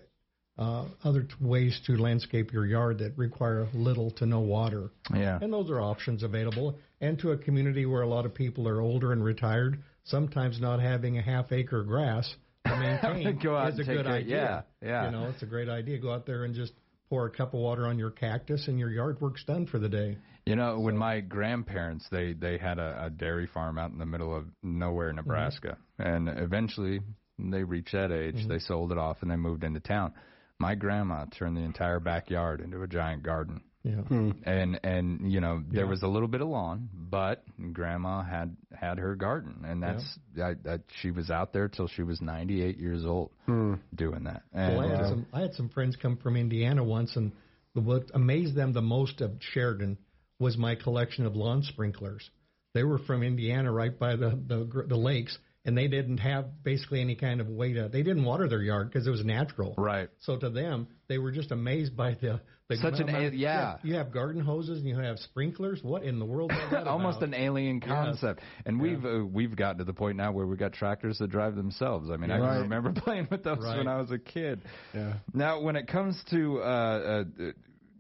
[0.58, 4.92] uh, other t- ways to landscape your yard that require little to no water.
[5.14, 5.40] Yeah.
[5.42, 6.78] And those are options available.
[7.02, 10.80] And to a community where a lot of people are older and retired, sometimes not
[10.80, 12.36] having a half acre grass
[12.78, 14.66] maintain Go out is a good care- idea.
[14.82, 15.06] yeah, yeah.
[15.06, 15.98] You know, it's a great idea.
[16.00, 16.74] Go out there and just
[17.10, 19.90] pour a cup of water on your cactus, and your yard work's done for the
[19.90, 20.18] day.
[20.46, 24.06] You know, when my grandparents they they had a, a dairy farm out in the
[24.06, 27.00] middle of nowhere, Nebraska, and eventually
[27.38, 28.36] they reached that age.
[28.36, 28.48] Mhm.
[28.48, 30.14] They sold it off and they moved into town.
[30.60, 33.62] My grandma turned the entire backyard into a giant garden.
[33.84, 34.02] Yeah.
[34.44, 35.90] And and you know there Yeah.
[35.90, 40.04] was a little bit of lawn, but grandma had had her garden, and that's
[40.36, 44.44] that, that she was out there till she was 98 years old doing that.
[44.54, 47.32] And, well, I had uh, some I had some friends come from Indiana once, and
[47.74, 49.98] what amazed them the most of Sheridan
[50.40, 52.30] was my collection of lawn sprinklers.
[52.74, 56.64] They were from Indiana, right by the the, gr- the lakes, and they didn't have
[56.64, 57.90] basically any kind of way to.
[57.90, 59.76] They didn't water their yard because it was natural.
[59.78, 60.10] Right.
[60.20, 62.40] So to them, they were just amazed by the.
[62.70, 63.78] the Such an yeah.
[63.84, 65.84] You have garden hoses and you have sprinklers.
[65.84, 66.52] What in the world?
[66.52, 67.90] Is that almost an alien Yes.
[67.90, 68.42] concept.
[68.66, 71.56] And we've uh, we've gotten to the point now where we've got tractors that drive
[71.56, 72.10] themselves.
[72.10, 73.78] I mean, I can remember playing with those Right.
[73.78, 74.62] when I was a kid.
[74.94, 75.16] Yeah.
[75.34, 77.24] Now, when it comes to uh, uh,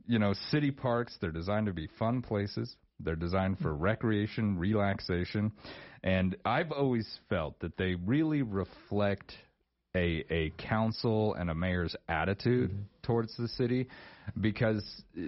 [0.07, 2.73] you know city parks, they're designed to be fun places.
[3.01, 5.51] They're designed for recreation, relaxation,
[6.03, 9.33] and I've always felt that they really reflect
[9.95, 12.71] a a council and a mayor's attitude
[13.03, 13.87] towards the city
[14.39, 14.83] because
[15.17, 15.23] uh,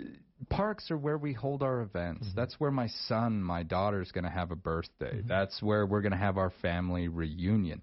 [0.49, 2.27] parks are where we hold our events.
[2.35, 5.21] That's where my son, my daughter's going to have a birthday.
[5.27, 7.81] That's where we're going to have our family reunion.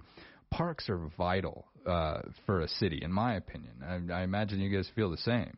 [0.51, 3.73] Parks are vital uh, for a city, in my opinion.
[3.85, 5.57] I, I imagine you guys feel the same.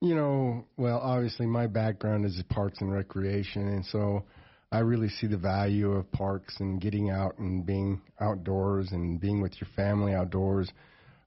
[0.00, 4.24] You know, well, obviously my background is parks and recreation, and so
[4.70, 9.40] I really see the value of parks and getting out and being outdoors and being
[9.40, 10.70] with your family outdoors.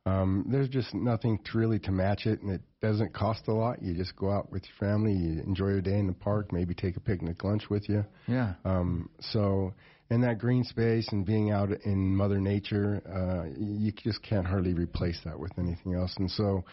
[0.06, 3.82] Um, there's just nothing to really to match it, and it doesn't cost a lot.
[3.82, 6.74] You just go out with your family, you enjoy your day in the park, maybe
[6.74, 8.04] take a picnic lunch with you.
[8.28, 8.54] Yeah.
[8.66, 9.74] Um, so,
[10.10, 14.74] in that green space and being out in Mother Nature, uh, you just can't hardly
[14.74, 16.14] replace that with anything else.
[16.18, 16.66] And so,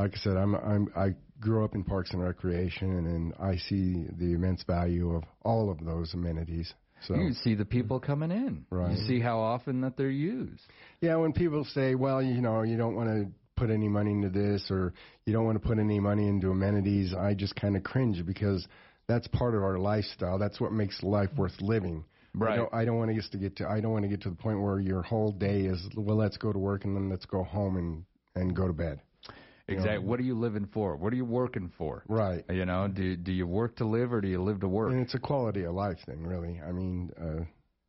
[0.00, 4.04] like I said, I'm, I'm I grew up in parks and recreation, and, I see
[4.18, 6.72] the immense value of all of those amenities.
[7.06, 8.66] So You see the people coming in.
[8.70, 8.96] Right.
[8.96, 10.62] You see how often that they're used.
[11.00, 14.28] Yeah, when people say, well, you know, you don't want to put any money into
[14.28, 14.92] this or
[15.24, 18.66] you don't want to put any money into amenities, I just kind of cringe because
[19.06, 20.38] that's part of our lifestyle.
[20.38, 22.04] That's what makes life worth living.
[22.34, 22.52] Right.
[22.52, 24.30] I don't, I don't want us to get to I don't want to get to
[24.30, 27.24] the point where your whole day is well let's go to work and then let's
[27.24, 28.04] go home and
[28.36, 29.00] and go to bed.
[29.70, 29.82] You know?
[29.82, 30.06] Exactly.
[30.08, 30.96] What are you living for?
[30.96, 32.02] What are you working for?
[32.08, 32.44] Right.
[32.50, 34.92] You know, do do you work to live or do you live to work?
[34.92, 36.60] And it's a quality of life thing, really.
[36.60, 37.44] I mean, uh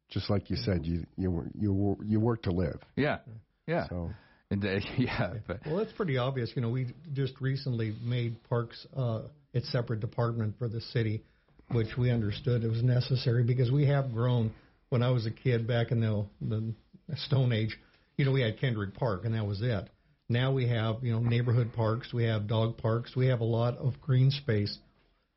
[0.10, 2.80] just like you said, you you you you work to live.
[2.96, 3.20] Yeah.
[3.68, 3.88] Yeah.
[3.90, 4.12] So
[4.52, 5.34] And, uh, yeah.
[5.48, 6.52] But, Well, it's pretty obvious.
[6.56, 9.22] You know, we just recently made parks uh,
[9.54, 11.24] its separate department for the city,
[11.72, 14.54] which we understood it was necessary because we have grown.
[14.90, 16.74] When I was a kid back in the, the
[17.16, 17.80] Stone Age,
[18.18, 19.90] you know, we had Kendrick Park, and that was it.
[20.32, 23.78] Now we have, you know, neighborhood parks, we have dog parks, we have a lot
[23.78, 24.78] of green space,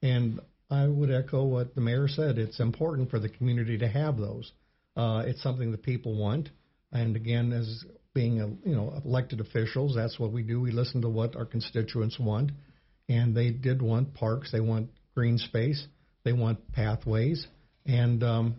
[0.02, 0.38] and
[0.70, 2.38] I would echo what the mayor said.
[2.38, 4.52] It's important for the community to have those.
[4.96, 6.50] Uh, it's something that people want,
[6.92, 10.60] and again, as being a, you know elected officials, that's what we do.
[10.60, 12.52] We listen to what our constituents want,
[13.08, 14.52] and they did want parks.
[14.52, 15.84] They want green space.
[16.22, 17.44] They want pathways,
[17.84, 18.56] and um,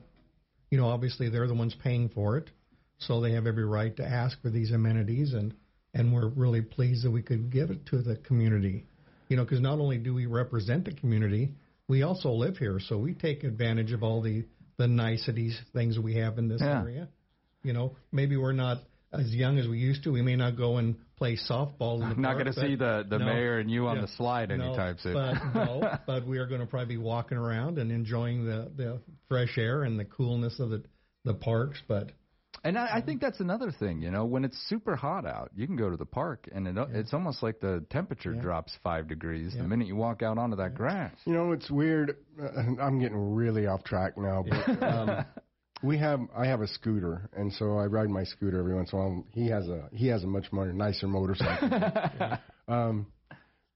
[0.69, 2.49] you know obviously they're the ones paying for it,
[2.97, 5.53] so they have every right to ask for these amenities, and
[5.95, 8.85] and we're really pleased that we could give it to the community.
[9.29, 11.53] You know, because not only do we represent the community,
[11.87, 14.45] we also live here, so we take advantage of all the
[14.77, 16.81] the niceties, things we have in this Yeah.
[16.81, 17.07] area.
[17.63, 18.79] You know, maybe we're not
[19.13, 20.11] as young as we used to.
[20.11, 23.05] We may not go and play softball in the I'm not going to see the
[23.09, 25.13] the no, mayor and you on yeah, the slide no, anytime soon.
[25.13, 28.99] But no, but we are going to probably be walking around and enjoying the the
[29.29, 30.83] fresh air and the coolness of the
[31.23, 31.81] the parks.
[31.87, 32.11] But
[32.65, 35.67] And I, I think that's another thing, you know, when it's super hot out, you
[35.67, 38.41] can go to the park and it, it's almost like the temperature Yeah.
[38.41, 39.61] drops five degrees Yeah.
[39.61, 41.13] the minute you walk out onto that grass.
[41.25, 42.17] You know, it's weird.
[42.41, 42.47] Uh,
[42.81, 45.25] I'm getting really off track now, but um,
[45.83, 48.97] we have I have a scooter, and so I ride my scooter every once in
[48.97, 49.25] a while.
[49.31, 51.69] He has a he has a much more nicer motorcycle.
[52.67, 53.05] um,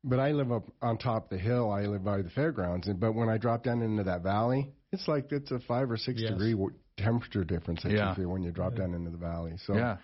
[0.03, 1.69] but I live up on top of the hill.
[1.71, 5.07] I live by the fairgrounds, and but when I drop down into that valley, it's
[5.07, 6.31] like it's a five or six Yes.
[6.31, 6.73] degree w-
[7.03, 8.09] temperature difference that Yeah.
[8.09, 9.53] you feel when you drop down into the valley.
[9.65, 9.97] So Yeah.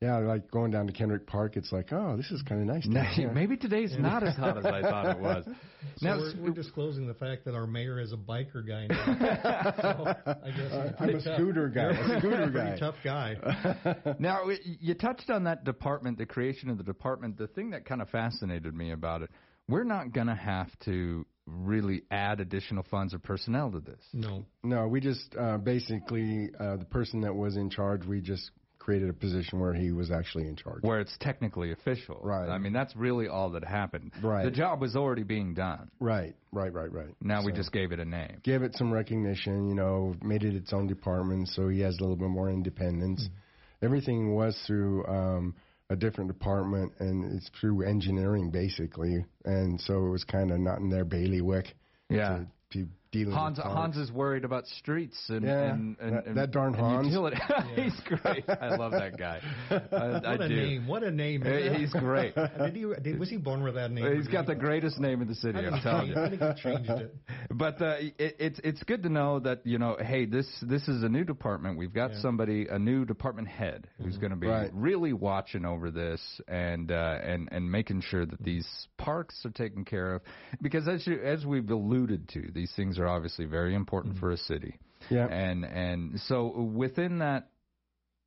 [0.00, 2.84] Yeah, like going down to Kendrick Park, it's like, oh, this is kind of nice.
[2.88, 3.30] down here.
[3.32, 5.44] Maybe today's not as hot as I thought it was.
[5.98, 9.74] So Now, we're, we're disclosing the fact that our mayor is a biker guy now.
[9.80, 11.34] so I guess Uh, he's I'm a tough.
[11.36, 11.82] scooter guy.
[11.82, 12.78] You're A scooter pretty guy.
[12.78, 14.14] tough guy.
[14.18, 14.48] now
[14.80, 17.36] you touched on that department, the creation of the department.
[17.38, 19.30] The thing that kind of fascinated me about it,
[19.68, 24.02] we're not going to have to really add additional funds or personnel to this.
[24.12, 24.44] No.
[24.62, 28.04] No, we just uh, basically uh, the person that was in charge.
[28.06, 28.50] We just
[28.82, 30.82] created a position where he was actually in charge.
[30.82, 32.18] Where it's technically official.
[32.20, 32.48] Right.
[32.48, 34.12] I mean, that's really all that happened.
[34.20, 34.44] Right.
[34.44, 35.88] The job was already being done.
[36.00, 37.14] Right, right, right, right.
[37.20, 38.40] Now we just gave it a name.
[38.42, 42.00] Gave it some recognition, you know, made it its own department so he has a
[42.00, 43.22] little bit more independence.
[43.22, 43.84] Mm-hmm.
[43.84, 45.54] Everything was through um,
[45.92, 49.24] a different department and it's through engineering basically.
[49.44, 51.74] And so it was kind of not in their bailiwick.
[52.08, 52.44] Yeah.
[52.70, 56.26] To, to dealing Hans with Hans is worried about streets and Yeah, and, and, that-
[56.26, 57.06] and- that darn and Hans.
[57.08, 57.36] utility.
[57.76, 58.44] He's great.
[58.48, 59.40] I love that guy.
[59.70, 60.56] I, What I a do.
[60.56, 60.86] name!
[60.88, 61.42] What a name!
[61.42, 62.34] Hey, He's great.
[62.58, 64.16] Did he, did, was he born with that name?
[64.16, 65.58] He's got the greatest name in the city.
[65.58, 66.16] I think I'm telling you.
[66.16, 67.14] I think he changed it.
[67.50, 71.02] But uh, it, it's it's good to know that you know, hey, this this is
[71.02, 71.76] a new department.
[71.78, 72.20] We've got Yeah.
[72.22, 74.70] somebody, a new department head, who's going to be Right.
[74.72, 79.84] really watching over this and uh, and and making sure that these parks are taken
[79.84, 80.22] care of.
[80.62, 84.36] Because as you, as we've alluded to, these things are obviously very important for a
[84.36, 84.78] city.
[85.10, 85.26] Yeah.
[85.26, 87.48] And and so within that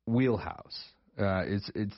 [0.06, 0.78] wheelhouse,
[1.18, 1.94] uh, it's it's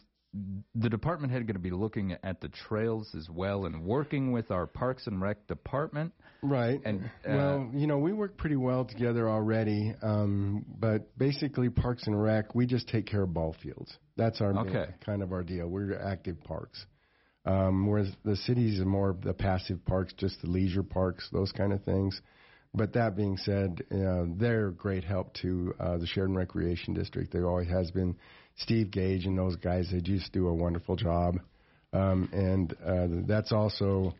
[0.75, 4.51] the department head going to be looking at the trails as well and working with
[4.51, 6.13] our Parks and Rec department.
[6.43, 6.81] Right.
[6.85, 9.95] And uh, well, you know, we work pretty well together already.
[10.03, 13.97] Um, but basically, Parks and Rec, we just take care of ball fields.
[14.17, 15.67] That's our main- kind of our deal.
[15.67, 16.85] We're active parks.
[17.45, 21.73] Um, whereas the cities are more the passive parks, just the leisure parks, those kind
[21.73, 22.21] of things.
[22.75, 27.33] But that being said, uh, they're a great help to uh, the Sheridan Recreation District.
[27.33, 28.17] There always has been
[28.57, 29.89] Steve Gage and those guys.
[29.91, 31.41] They just do a wonderful job.
[31.93, 34.15] Um, and uh, that's also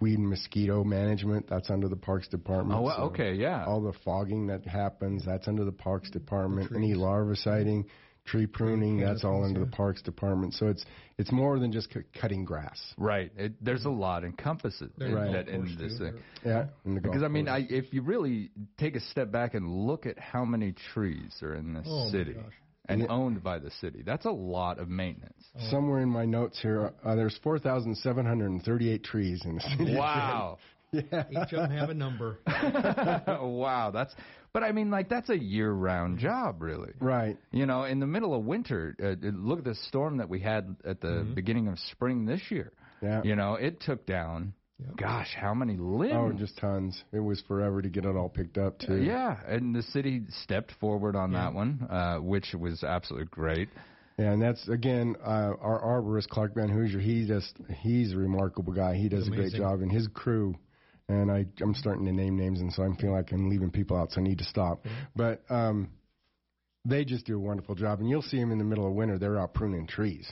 [0.00, 1.48] weed and mosquito management.
[1.48, 2.78] That's under the Parks Department.
[2.78, 3.64] Oh, So okay, yeah.
[3.64, 6.70] All the fogging that happens, that's under the Parks Department.
[6.74, 7.86] Any larviciding,
[8.26, 10.54] tree pruning, that's all under the Parks Department.
[10.54, 10.84] So it's
[11.18, 12.80] it's more than just cu- cutting grass.
[12.96, 13.30] Right.
[13.36, 15.32] It, there's a lot encompasses in, Right.
[15.32, 16.14] that, in this thing.
[16.44, 17.48] Yeah, in the Because I mean.
[17.48, 21.54] I, if you really take a step back and look at how many trees are
[21.54, 22.52] in this Oh, my city gosh.
[22.88, 25.44] and owned by the city, that's a lot of maintenance.
[25.70, 29.96] Somewhere in my notes here, uh, there's 4,738 trees in the city.
[29.96, 30.58] Wow.
[30.92, 31.24] yeah.
[31.30, 32.38] Each of them have a number.
[32.46, 34.14] wow, that's.
[34.54, 36.92] But I mean, like that's a year-round job, really.
[37.00, 37.36] Right.
[37.50, 40.76] You know, in the middle of winter, uh, look at the storm that we had
[40.84, 42.72] at the beginning of spring this year.
[43.02, 43.20] Yeah.
[43.24, 44.54] You know, it took down.
[44.96, 46.14] Gosh, how many limbs?
[46.14, 47.02] Oh, just tons.
[47.12, 49.02] It was forever to get it all picked up too.
[49.02, 53.68] Yeah, and the city stepped forward on that one, uh, which was absolutely great.
[54.18, 57.00] Yeah, and that's again uh, our arborist Clark Van Hoosier.
[57.00, 58.94] He just he's a remarkable guy.
[58.94, 60.54] He does a great job, and his crew.
[61.08, 63.96] And I I'm starting to name names, and so I'm feeling like I'm leaving people
[63.96, 64.86] out, so I need to stop.
[65.14, 65.90] But um,
[66.86, 69.18] they just do a wonderful job, and you'll see them in the middle of winter.
[69.18, 70.30] They're out pruning trees.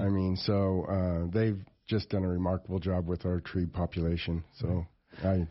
[0.00, 4.44] I mean, so uh, they've just done a remarkable job with our tree population.
[4.58, 4.86] So
[5.22, 5.46] I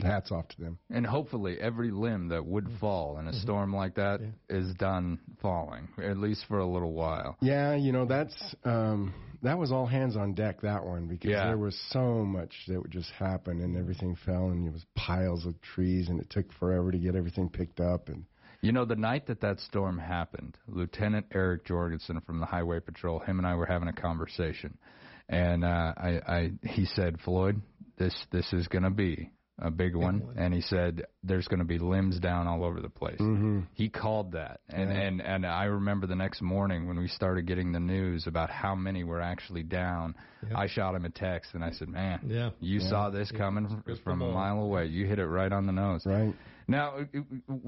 [0.00, 0.78] hats off to them.
[0.90, 5.88] And hopefully, every limb that would fall in a storm like that is done falling,
[6.02, 7.36] at least for a little while.
[7.40, 11.46] Yeah, you know that's um, that was all hands on deck that one because Yeah.
[11.46, 15.44] there was so much that would just happen and everything fell and it was piles
[15.44, 18.24] of trees and it took forever to get everything picked up and
[18.62, 23.18] You know, the night that that storm happened, Lieutenant Eric Jorgensen from the Highway Patrol,
[23.18, 24.78] him and I were having a conversation,
[25.28, 27.60] and uh, I, I, he said, Floyd,
[27.98, 31.64] this this is going to be a big one, and he said there's going to
[31.66, 33.20] be limbs down all over the place.
[33.20, 33.66] Mhm.
[33.74, 34.96] He called that, and Yeah.
[35.00, 38.74] and and I remember the next morning when we started getting the news about how
[38.74, 40.14] many were actually down.
[40.54, 42.50] I shot him a text and I said, "Man, Yeah.
[42.60, 42.88] you Yeah.
[42.88, 43.38] saw this Yeah.
[43.38, 44.86] coming from, from a mile away.
[44.86, 46.34] You hit it right on the nose." Right.
[46.66, 47.06] Now,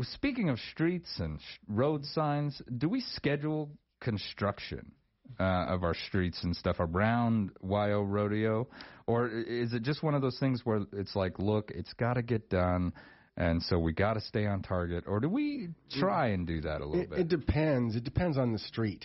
[0.02, 3.70] speaking of streets and sh- road signs, do we schedule
[4.00, 4.92] construction
[5.38, 8.68] uh, of our streets and stuff around WYO Rodeo,
[9.06, 12.22] or is it just one of those things where it's like, look, it's got to
[12.22, 12.92] get done,
[13.36, 16.80] and so we got to stay on target, or do we try and do that
[16.80, 17.18] a little it, bit?
[17.20, 17.96] it depends.
[17.96, 19.04] It depends on the street.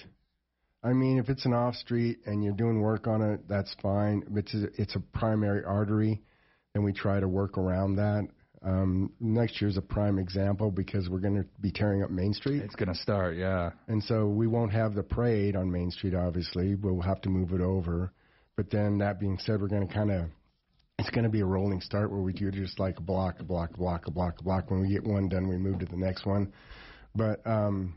[0.83, 4.23] I mean, if it's an off street and you're doing work on it, that's fine.
[4.31, 6.21] If it's a, it's a primary artery,
[6.73, 8.27] then we try to work around that.
[8.61, 12.61] Um, next year's a prime example because we're going to be tearing up Main Street.
[12.61, 13.71] It's going to start, yeah.
[13.87, 16.75] And so we won't have the parade on Main Street, obviously.
[16.75, 18.11] We'll have to move it over.
[18.57, 20.25] But then that being said, we're going to kind of,
[20.97, 23.43] it's going to be a rolling start where we do just like a block, a
[23.43, 24.69] block, a block, a block, a block.
[24.69, 26.51] When we get one done, we move to the next one.
[27.15, 27.95] But um,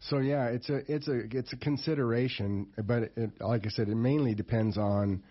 [0.00, 3.96] So yeah, it's a it's a it's a consideration, but it, like I said, it
[3.96, 5.22] mainly depends on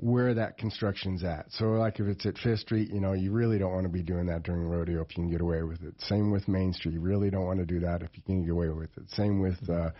[0.00, 1.46] where that construction's at.
[1.50, 4.02] So like if it's at Fifth Street, you know, you really don't want to be
[4.02, 5.94] doing that during rodeo if you can get away with it.
[6.02, 8.52] Same with Main Street, you really don't want to do that if you can get
[8.52, 9.10] away with it.
[9.10, 9.90] Same with uh,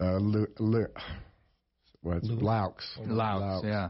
[0.00, 0.86] uh, Lu, Lu,
[2.02, 2.98] what's Loucks.
[3.00, 3.88] Loucks, yeah.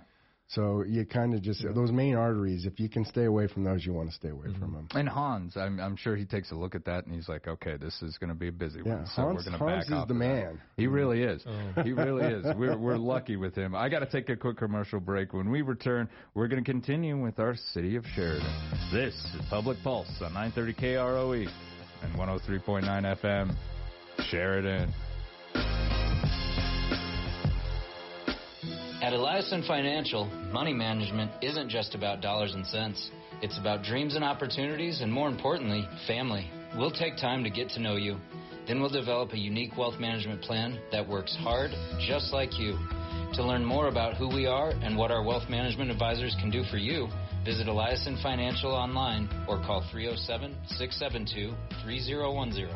[0.50, 2.64] So you kind of just those main arteries.
[2.64, 4.60] If you can stay away from those, you want to stay away Mm-hmm.
[4.60, 4.88] from them.
[4.94, 7.76] And Hans, I'm, I'm sure he takes a look at that and he's like, okay,
[7.76, 9.84] this is going to be a busy Yeah, one, so Hans- we're going to Hans
[9.84, 10.26] back is off the of that.
[10.26, 10.60] man.
[10.78, 11.44] He really is.
[11.46, 11.82] Oh.
[11.82, 12.46] He really is.
[12.56, 13.74] We're we're lucky with him.
[13.74, 15.34] I got to take a quick commercial break.
[15.34, 18.48] When we return, we're going to continue with our city of Sheridan.
[18.90, 21.48] This is Public Pulse on 930 KROE E
[22.02, 23.54] and 103.9 FM,
[24.30, 24.92] Sheridan.
[29.00, 33.12] At Eliason Financial, money management isn't just about dollars and cents.
[33.40, 36.50] It's about dreams and opportunities, and more importantly, family.
[36.76, 38.16] We'll take time to get to know you.
[38.66, 41.70] Then we'll develop a unique wealth management plan that works hard,
[42.08, 42.76] just like you.
[43.34, 46.64] To learn more about who we are and what our wealth management advisors can do
[46.64, 47.06] for you,
[47.44, 52.68] visit Eliason Financial online or call 307 672 3010.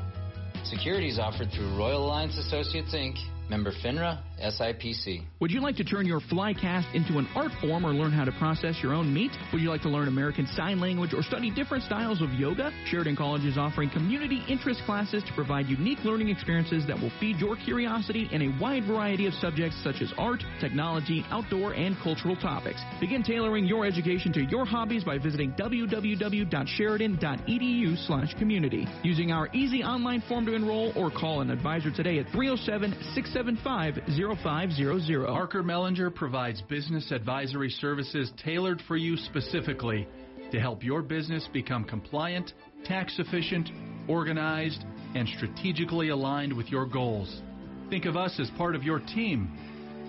[0.67, 3.17] Securities offered through Royal Alliance Associates Inc.,
[3.51, 5.23] member FINRA, SIPC.
[5.41, 8.25] Would you like to turn your fly cast into an art form or learn how
[8.25, 9.31] to process your own meat?
[9.53, 12.73] Would you like to learn American Sign Language or study different styles of yoga?
[12.87, 17.39] Sheridan College is offering community interest classes to provide unique learning experiences that will feed
[17.39, 22.35] your curiosity in a wide variety of subjects such as art, technology, outdoor, and cultural
[22.37, 22.81] topics.
[23.01, 28.87] Begin tailoring your education to your hobbies by visiting www.sheridan.edu slash community.
[29.03, 33.99] Using our easy online form to enroll or call an advisor today at 307 675
[34.37, 35.27] 0500.
[35.27, 40.09] Parker Mellinger provides business advisory services tailored for you specifically
[40.51, 42.53] to help your business become compliant,
[42.85, 43.69] tax efficient,
[44.09, 47.43] organized, and strategically aligned with your goals.
[47.91, 49.51] Think of us as part of your team.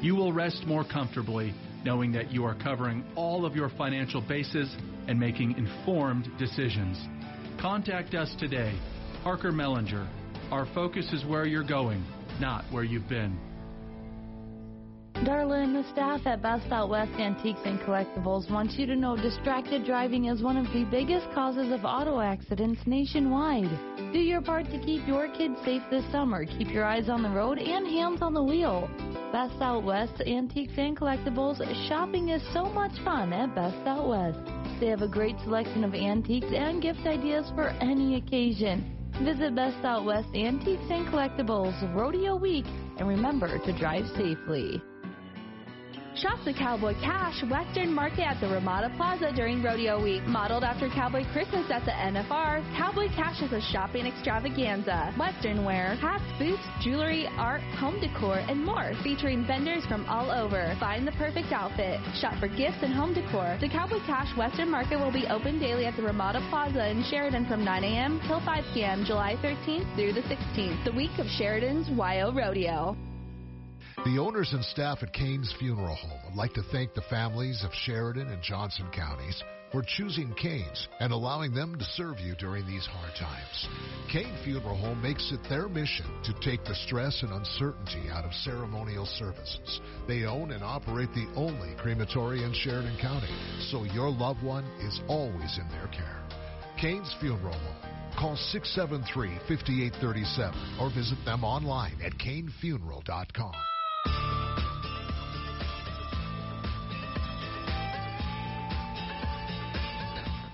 [0.01, 1.53] You will rest more comfortably
[1.84, 4.74] knowing that you are covering all of your financial bases
[5.07, 6.97] and making informed decisions.
[7.59, 8.74] Contact us today,
[9.24, 10.07] Parker Mellinger.
[10.51, 12.05] Our focus is where you're going,
[12.39, 13.52] not where you've been.
[15.22, 19.16] Darla and the staff at Best Out West Antiques and Collectibles want you to know
[19.16, 23.70] distracted driving is one of the biggest causes of auto accidents nationwide.
[24.11, 26.45] Do your part to keep your kids safe this summer.
[26.45, 28.89] Keep your eyes on the road and hands on the wheel.
[29.32, 34.39] Best Out West Antiques and Collectibles, shopping is so much fun at Best Out West.
[34.82, 38.97] They have a great selection of antiques and gift ideas for any occasion.
[39.24, 42.66] Visit Best Out West Antiques and Collectibles Rodeo Week
[42.97, 44.82] and remember to drive safely.
[46.16, 50.22] Shop the Cowboy Cash Western Market at the Ramada Plaza during Rodeo Week.
[50.28, 55.11] Modeled after Cowboy Christmas at the NFR, Cowboy Cash is a shopping extravaganza.
[55.18, 60.76] Western wear, hats, boots, jewelry, art, home decor, and more, featuring vendors from all over.
[60.80, 61.99] Find the perfect outfit.
[62.22, 63.57] Shop for gifts and home decor.
[63.59, 67.47] The Cowboy Cash Western Market will be open daily at the Ramada Plaza in Sheridan
[67.47, 68.22] from 9 a.m.
[68.28, 69.03] till 5 p.m.
[69.03, 72.95] July 13th through the 16th, the week of Sheridan's WYO Rodeo.
[74.05, 77.71] The owners and staff at Kane's Funeral Home would like to thank the families of
[77.73, 79.41] Sheridan and Johnson counties
[79.71, 83.69] for choosing Kane's and allowing them to serve you during these hard times.
[84.11, 88.33] Kane Funeral Home makes it their mission to take the stress and uncertainty out of
[88.33, 89.79] ceremonial services.
[90.05, 93.33] They own and operate the only crematory in Sheridan County,
[93.71, 96.21] so your loved one is always in their care.
[96.79, 97.89] Kane's Funeral Home.
[98.19, 103.53] Call 673 5837 or visit them online at kanefuneral.com.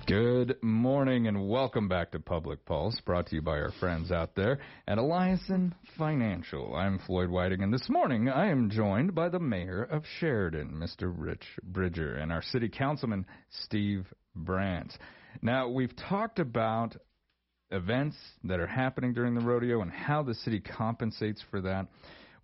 [0.10, 4.34] Good morning and welcome back to Public Pulse, brought to you by our friends out
[4.34, 6.76] there at Eliason Financial.
[6.76, 11.14] I'm Floyd Whiting, and this morning I am joined by the mayor of Sheridan, Mr.
[11.16, 13.28] Rich Bridger, and our city councilman,
[13.66, 14.98] Steve Brandt.
[15.44, 16.96] Now, we've talked about
[17.70, 21.86] events that are happening during the rodeo and how the city compensates for that.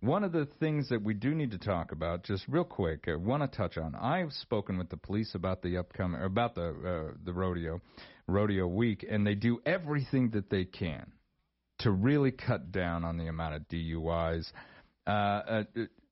[0.06, 3.16] One of the things that we do need to talk about, just real quick, I
[3.16, 3.96] want to touch on.
[3.96, 7.80] I've spoken with the police about the upcoming, about the uh, the rodeo,
[8.28, 11.10] rodeo week, and they do everything that they can
[11.80, 14.46] to really cut down on the amount of DUIs.
[15.08, 15.64] Uh, uh,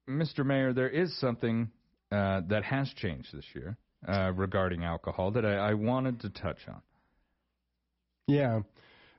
[0.08, 0.44] Mr.
[0.44, 1.70] Mayor, there is something
[2.10, 3.76] uh, that has changed this year
[4.08, 6.82] uh, regarding alcohol that I, I wanted to touch on.
[8.26, 8.62] Yeah.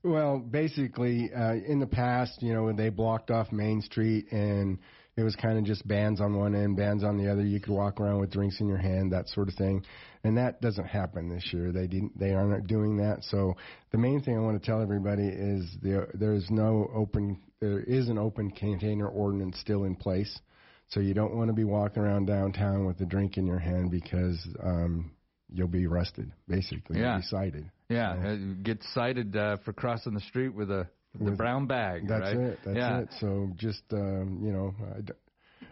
[0.06, 4.78] Well, basically, uh, in the past, you know, they blocked off Main Street and
[5.18, 7.41] it was kind of just bands on one end, bands on the other.
[7.43, 9.84] You could walk around with drinks in your hand, that sort of thing.
[10.24, 11.72] and that doesn't happen this year.
[11.72, 12.20] They didn't.
[12.20, 13.24] They aren't doing that.
[13.24, 13.56] So
[13.91, 17.41] the main thing I want to tell everybody is there there is no open.
[17.60, 20.39] There is an open container ordinance still in place.
[20.89, 23.89] So you don't want to be walking around downtown with a drink in your hand
[23.89, 25.12] because um,
[25.51, 26.32] you'll be arrested.
[26.47, 27.14] Basically, Yeah.
[27.14, 27.72] you'll be cited.
[27.90, 32.08] Yeah, uh, get cited uh, for crossing the street with a the With- brown bag.
[32.08, 32.36] That's right?
[32.36, 32.60] it.
[32.66, 33.00] That's yeah.
[33.00, 33.10] it.
[33.20, 34.76] So just um, you know,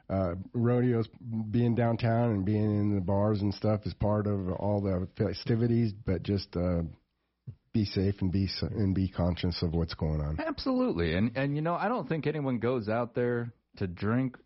[0.10, 1.08] uh, rodeos
[1.52, 5.92] being downtown and being in the bars and stuff is part of all the festivities,
[6.06, 6.82] but just uh,
[7.74, 10.40] be safe and be and be conscious of what's going on.
[10.40, 14.38] Absolutely, and and you know I don't think anyone goes out there to drink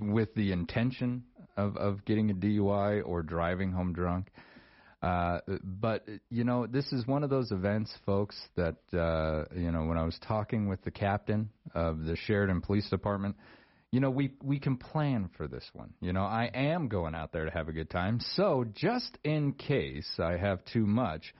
[0.00, 1.24] with the intention
[1.56, 4.28] of of getting a DUI or driving home drunk.
[5.02, 8.36] Uh, but you know this is one of those events, folks.
[8.56, 12.88] That uh, you know when I was talking with the captain of the Sheridan Police
[12.88, 13.34] Department,
[13.90, 15.92] you know we we can plan for this one.
[16.00, 18.20] You know I am going out there to have a good time.
[18.36, 21.34] So just in case I have too much,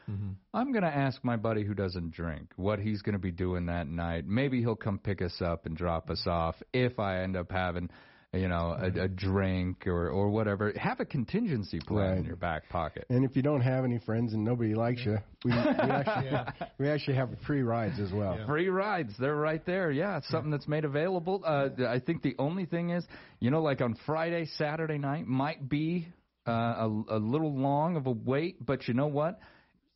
[0.53, 3.67] I'm going to ask my buddy who doesn't drink what he's going to be doing
[3.67, 4.27] that night.
[4.27, 7.91] Maybe he'll come pick us up and drop us off if I end up having,
[8.33, 10.73] you know, a, a drink or or whatever.
[10.77, 13.05] Have a contingency plan in your back pocket.
[13.11, 16.39] And if you don't have any friends and nobody likes you, we, we actually
[16.79, 18.39] we actually have free rides as well.
[18.47, 19.91] Free rides, they're right there.
[19.91, 21.43] Yeah, it's something that's made available.
[21.45, 23.05] Uh, I think the only thing is,
[23.39, 26.09] you know, like on Friday, Saturday night might be
[26.47, 29.41] uh, a, a little long of a wait, but you know what?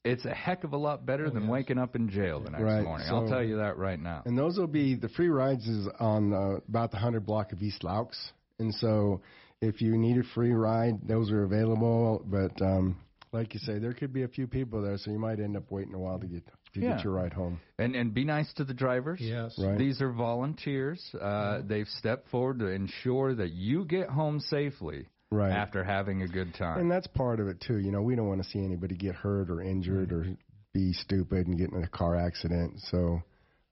[0.07, 2.85] It's a heck of a lot better than waking up in jail the next Right,
[2.85, 3.07] morning.
[3.11, 4.23] I'll tell you that right now.
[4.25, 7.61] And those will be the free rides is on uh, about the hundred block of
[7.63, 8.17] East Loucks,
[8.59, 9.21] and so
[9.61, 12.23] if you need a free ride, those are available.
[12.25, 12.97] But um,
[13.33, 15.71] like you say, there could be a few people there, so you might end up
[15.71, 16.95] waiting a while to get to Yeah.
[16.97, 17.59] get your ride home.
[17.79, 19.21] And and be nice to the drivers.
[19.21, 19.59] Yes.
[19.59, 19.77] Right.
[19.79, 21.03] These are volunteers.
[21.21, 25.51] Uh, They've stepped forward to ensure that you get home safely Right.
[25.51, 26.79] after having a good time.
[26.79, 27.79] And that's part of it too.
[27.79, 30.25] You know, we don't want to see anybody get hurt or injured or
[30.73, 32.81] be stupid and get in a car accident.
[32.91, 33.23] So,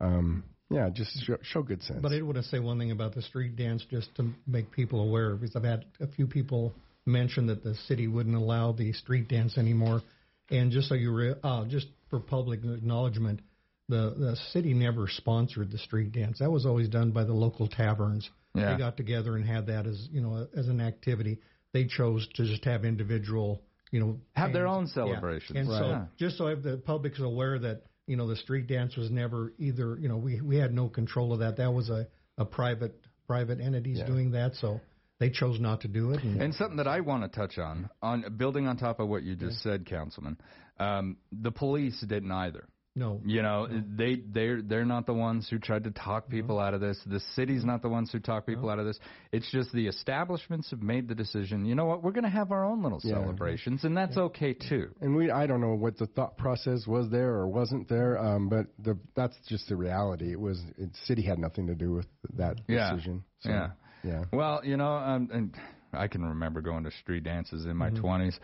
[0.00, 2.00] um, yeah, just show, show good sense.
[2.02, 5.00] But I want to say one thing about the street dance just to make people
[5.00, 6.74] aware because I've had a few people
[7.06, 10.02] mention that the city wouldn't allow the street dance anymore.
[10.50, 13.40] And just so you re- uh, just for public acknowledgement,
[13.88, 16.38] the the city never sponsored the street dance.
[16.38, 18.28] That was always done by the local taverns.
[18.54, 18.72] Yeah.
[18.72, 21.40] They got together and had that as you know as an activity.
[21.72, 24.96] They chose to just have individual you know Have their bands.
[24.96, 25.14] own Yeah.
[25.60, 25.78] And Right.
[25.78, 26.06] so Yeah.
[26.16, 30.08] just so the public's aware that you know the street dance was never either you
[30.08, 32.06] know we we had no control of that that was a
[32.38, 32.94] a private
[33.26, 34.06] private entities Yeah.
[34.06, 34.80] doing that so
[35.18, 37.88] they chose not to do it and, And something that I want to touch on,
[38.02, 40.36] on building on top of what you just said, Councilman,
[40.80, 42.66] um, the police didn't either.
[42.96, 43.66] No You know,
[43.96, 46.98] they they're they're not the ones who tried to talk people out of this.
[47.06, 48.98] The city's not the ones who talk people out of this.
[49.32, 51.64] It's just the establishments have made the decision.
[51.64, 52.02] You know what?
[52.02, 53.14] We're going to have our own little Yeah.
[53.14, 54.90] celebrations, and that's okay too.
[55.00, 58.48] and we I don't know what the thought process was there or wasn't there, um,
[58.48, 60.30] but the that's just the reality.
[60.30, 62.90] It was it, city had nothing to do with that Yeah.
[62.92, 63.24] decision.
[63.40, 63.70] So, Yeah.
[64.04, 64.24] yeah.
[64.32, 65.54] Well, you know, um, and
[65.92, 67.96] I can remember going to street dances in my Mhm.
[68.00, 68.38] 20s.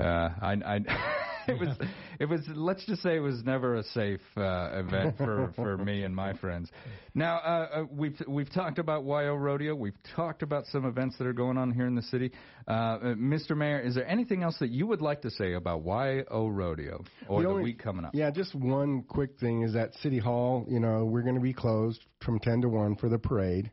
[0.00, 0.76] Uh, I, I,
[1.46, 1.76] it was,
[2.18, 2.40] it was.
[2.54, 6.34] Let's just say it was never a safe uh, event for for me and my
[6.34, 6.70] friends.
[7.14, 9.74] Now, uh, uh, we've we've talked about WYO Rodeo.
[9.74, 12.32] We've talked about some events that are going on here in the city.
[12.68, 13.56] Uh, uh, Mr.
[13.56, 17.42] Mayor, is there anything else that you would like to say about WYO Rodeo or
[17.42, 18.14] The the, week coming up?
[18.14, 21.52] Yeah, just one quick thing is that City Hall, you know, we're going to be
[21.52, 23.70] closed from 10 to 1 for the parade.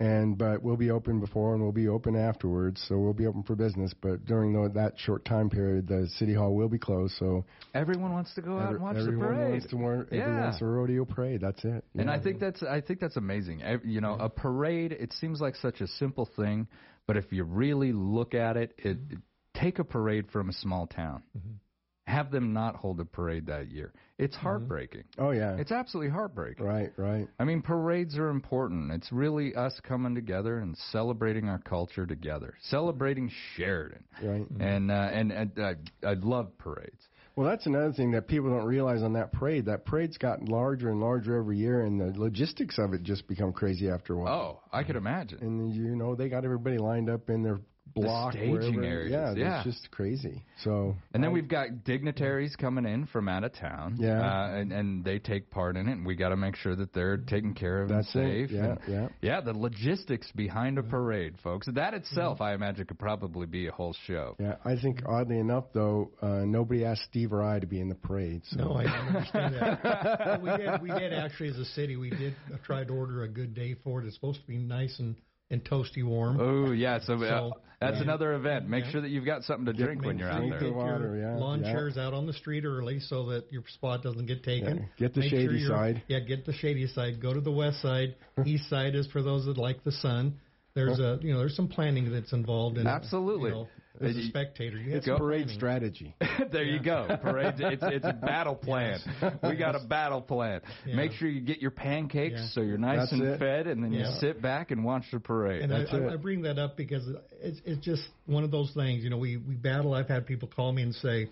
[0.00, 3.42] And but we'll be open before and we'll be open afterwards, so we'll be open
[3.42, 3.92] for business.
[4.00, 7.14] But during the, that short time period, the city hall will be closed.
[7.18, 7.44] So
[7.74, 9.50] Everyone wants to go out every- and watch the everyone parade.
[9.50, 10.22] wants to wa- Yeah.
[10.22, 11.40] everyone wants a rodeo parade.
[11.42, 11.84] That's it.
[11.94, 12.12] And Yeah.
[12.12, 13.62] I think that's I think that's amazing.
[13.62, 14.92] Ev- You know, a parade.
[14.92, 16.66] It seems like such a simple thing,
[17.06, 18.96] but if you really look at it, it
[19.52, 21.22] take a parade from a small town.
[21.36, 21.50] Mm-hmm.
[22.10, 23.92] Have them not hold a parade that year.
[24.18, 25.04] It's heartbreaking.
[25.18, 25.56] Oh yeah.
[25.56, 26.66] It's absolutely heartbreaking.
[26.66, 27.26] Right, right.
[27.38, 28.90] I mean, parades are important.
[28.92, 34.04] It's really us coming together and celebrating our culture together, celebrating Sheridan.
[34.22, 34.46] Right.
[34.60, 35.72] And uh, and, and uh,
[36.06, 37.08] I love parades.
[37.36, 39.64] Well, that's another thing that people don't realize on that parade.
[39.66, 43.52] That parade's gotten larger and larger every year, and the logistics of it just become
[43.52, 44.34] crazy after a while.
[44.34, 45.38] Oh, I could imagine.
[45.40, 47.60] And you know they got everybody lined up in their
[47.94, 48.82] block, staging wherever.
[48.84, 49.56] areas, Yeah, yeah.
[49.64, 50.42] it's just crazy.
[50.64, 53.96] So And then we've got dignitaries coming in from out of town.
[53.98, 54.20] Yeah.
[54.20, 56.92] Uh, and, and they take part in it, and we got to make sure that
[56.92, 58.48] they're taken care of That's and it.
[58.48, 58.56] safe.
[58.56, 59.08] Yeah, and, yeah.
[59.22, 61.66] Yeah, the logistics behind a parade, folks.
[61.72, 64.36] That itself, I imagine, could probably be a whole show.
[64.38, 67.88] Yeah, I think oddly enough, though, uh, nobody asked Steve or I to be in
[67.88, 68.42] the parade.
[68.46, 68.56] So.
[68.64, 70.40] No, I understand that.
[70.40, 70.82] We did.
[70.82, 72.34] We did actually, as a city, we did
[72.64, 74.06] try to order a good day for it.
[74.06, 75.16] It's supposed to be nice and
[75.50, 76.38] and toasty warm.
[76.40, 78.02] Oh yeah, so, uh, So, that's yeah.
[78.02, 78.68] another event.
[78.68, 78.90] Make Yeah.
[78.90, 80.60] sure that you've got something to drink when you're out Make there.
[80.70, 84.42] sure your lawn chairs out on the street early so that your spot doesn't get
[84.42, 84.78] taken.
[84.78, 86.02] Yeah, get the Make shady you're- side.
[86.08, 87.20] Yeah, get the shady side.
[87.20, 88.16] Go to the west side.
[88.44, 90.34] East side is for those that like the sun.
[90.74, 93.50] There's a you know there's some planning that's involved in Absolutely.
[93.50, 93.68] You know,
[94.00, 95.48] as a spectator, you It's parade planning.
[95.48, 96.14] strategy.
[96.52, 97.06] there you go.
[97.22, 97.54] Parade.
[97.58, 99.00] It's it's a battle plan.
[99.42, 100.60] We got a battle plan.
[100.86, 100.96] Yeah.
[100.96, 102.48] Make sure you get your pancakes Yeah.
[102.52, 103.38] so you're nice That's and it.
[103.38, 104.10] fed, and then Yeah.
[104.14, 105.62] you sit back and watch the parade.
[105.62, 107.06] And I, I, I bring that up because
[107.40, 109.02] it's it's just one of those things.
[109.02, 109.92] You know, we we battle.
[109.94, 111.28] I've had people call me and say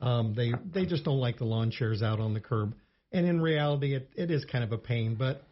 [0.00, 2.74] um, they they just don't like the lawn chairs out on the curb.
[3.14, 5.42] And in reality, it, it is kind of a pain, but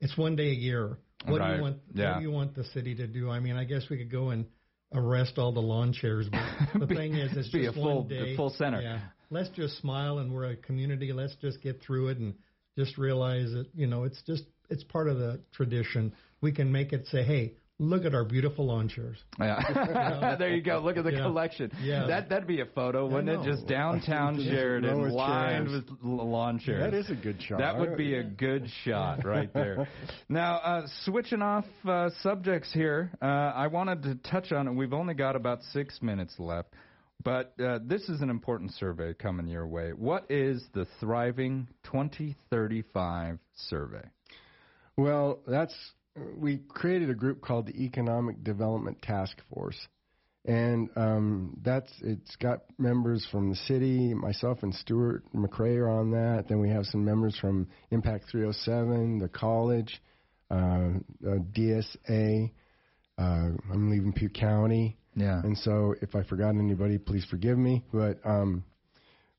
[0.00, 0.96] it's one day a year.
[1.26, 1.76] What do you want?
[1.94, 2.10] Yeah.
[2.12, 3.30] What do you want the city to do?
[3.30, 4.46] I mean, I guess we could go and
[4.94, 8.08] arrest all the lawn chairs, but the thing is, it's Be a just full- one
[8.08, 8.36] day.
[8.36, 8.80] full center.
[8.80, 9.00] Yeah.
[9.30, 11.12] Let's just smile, and we're a community.
[11.12, 12.34] Let's just get through it, and
[12.78, 16.12] just realize that you know it's just it's part of the tradition.
[16.40, 17.54] We can make it say, hey.
[17.80, 19.16] Look at our beautiful lawn chairs.
[19.40, 20.36] Yeah.
[20.38, 20.78] there you go.
[20.78, 21.22] Look at the Yeah.
[21.22, 21.72] collection.
[21.82, 22.06] Yeah.
[22.06, 23.44] That that'd be a photo, wouldn't it?
[23.50, 25.82] Just downtown Just Sheridan, row lined chairs.
[25.90, 26.80] with l- lawn chairs.
[26.88, 27.58] That is a good shot.
[27.58, 29.88] That would be a good shot right there.
[30.28, 34.72] now, uh, switching off uh, subjects here, uh, I wanted to touch on it.
[34.74, 36.72] We've only got about six minutes left,
[37.24, 39.90] but uh, this is an important survey coming your way.
[39.90, 44.04] What is the Thriving 2035 survey?
[44.96, 45.74] Well, that's
[46.36, 49.76] we created a group called the Economic Development Task Force,
[50.44, 54.14] and um, that's it's got members from the city.
[54.14, 56.46] Myself and Stuart McRae are on that.
[56.48, 60.00] Then we have some members from Impact 307, the college,
[60.50, 62.50] uh, uh, DSA.
[63.16, 64.98] Uh, I'm leaving Pew County.
[65.16, 65.40] Yeah.
[65.42, 67.84] And so, if I forgot anybody, please forgive me.
[67.92, 68.64] But um,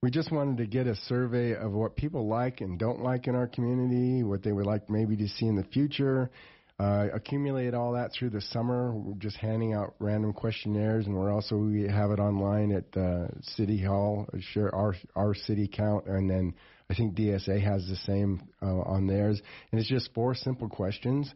[0.01, 3.35] we just wanted to get a survey of what people like and don't like in
[3.35, 6.31] our community, what they would like maybe to see in the future.
[6.77, 8.93] Uh, accumulate all that through the summer.
[8.93, 13.27] We're just handing out random questionnaires, and we're also we have it online at uh,
[13.41, 14.27] City Hall.
[14.33, 16.53] uh, Share our our city count, and then
[16.89, 19.41] I think DSA has the same uh, on theirs.
[19.71, 21.33] And it's just four simple questions.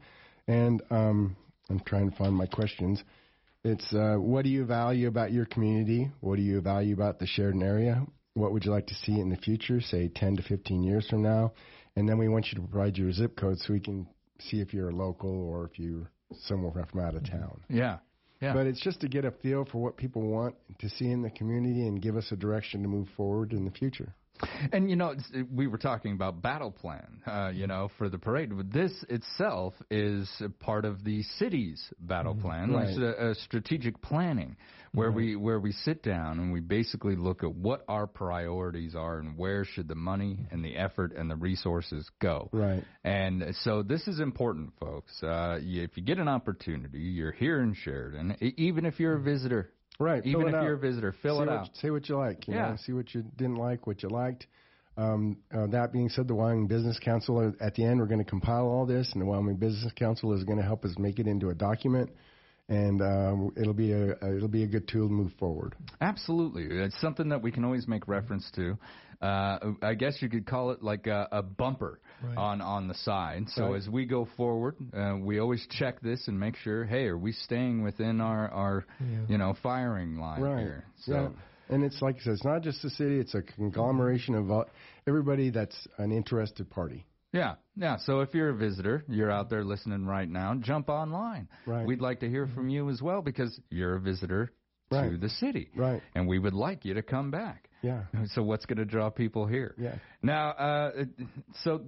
[0.48, 1.38] And um,
[1.70, 3.02] I'm trying to find my questions.
[3.64, 6.12] It's uh, what do you value about your community?
[6.20, 8.06] What do you value about the Sheridan area?
[8.34, 11.24] What would you like to see in the future, say 10 to 15 years from
[11.24, 11.54] now?
[11.96, 14.08] And then we want you to provide your zip code so we can
[14.42, 16.10] see if you're a local or if you're
[16.46, 17.38] somewhere from out of mm-hmm.
[17.38, 17.62] town.
[17.70, 17.98] Yeah.
[18.42, 18.54] Yeah.
[18.54, 21.30] But it's just to get a feel for what people want to see in the
[21.30, 24.16] community and give us a direction to move forward in the future.
[24.72, 28.18] And you know, it's, we were talking about battle plan, uh, you know, for the
[28.18, 28.56] parade.
[28.56, 30.30] But This itself is
[30.60, 32.90] part of the city's battle plan, Right.
[32.90, 34.56] It's a, a strategic planning,
[34.92, 39.20] where we where we sit down and we basically look at what our priorities are
[39.20, 42.50] and where should the money and the effort and the resources go.
[42.52, 42.84] Right.
[43.04, 45.22] And so this is important, folks.
[45.22, 49.72] Uh, if you get an opportunity, you're here in Sheridan, even if you're a visitor.
[50.00, 50.26] Right.
[50.26, 50.78] Even fill if it you're out.
[50.78, 51.70] a visitor, fill see it what, out.
[51.78, 52.48] See what you like.
[52.48, 52.70] You Yeah.
[52.72, 54.48] know, see what you didn't like, what you liked.
[54.98, 58.30] Um, uh, that being said, the Wyoming Business Council, at the end, we're going to
[58.30, 61.28] compile all this, and the Wyoming Business Council is going to help us make it
[61.28, 62.10] into a document,
[62.70, 65.76] and um, it'll be a, a it'll be a good tool to move forward.
[66.00, 68.78] Absolutely, it's something that we can always make reference to.
[69.22, 72.38] Uh, I guess you could call it like a, a bumper Right.
[72.38, 73.46] on on the side.
[73.50, 73.78] So Right.
[73.78, 77.32] as we go forward, uh, we always check this and make sure, hey, are we
[77.32, 79.20] staying within our our Yeah.
[79.30, 80.60] you know firing line right.
[80.60, 80.86] here?
[80.98, 81.30] So yeah.
[81.74, 84.64] And it's like I said, it's not just the city; it's a conglomeration of uh,
[85.08, 87.06] everybody that's an interested party.
[87.32, 87.98] Yeah, yeah.
[88.06, 91.48] So if you're a visitor, you're out there listening right now, jump online.
[91.66, 91.86] Right.
[91.86, 94.52] We'd like to hear from you as well because you're a visitor
[94.92, 96.02] to the city, Right.
[96.16, 97.70] and we would like you to come back.
[97.84, 98.06] Yeah.
[98.34, 99.76] So what's going to draw people here?
[99.78, 99.96] Yeah.
[100.24, 100.92] Now, uh,
[101.64, 101.84] so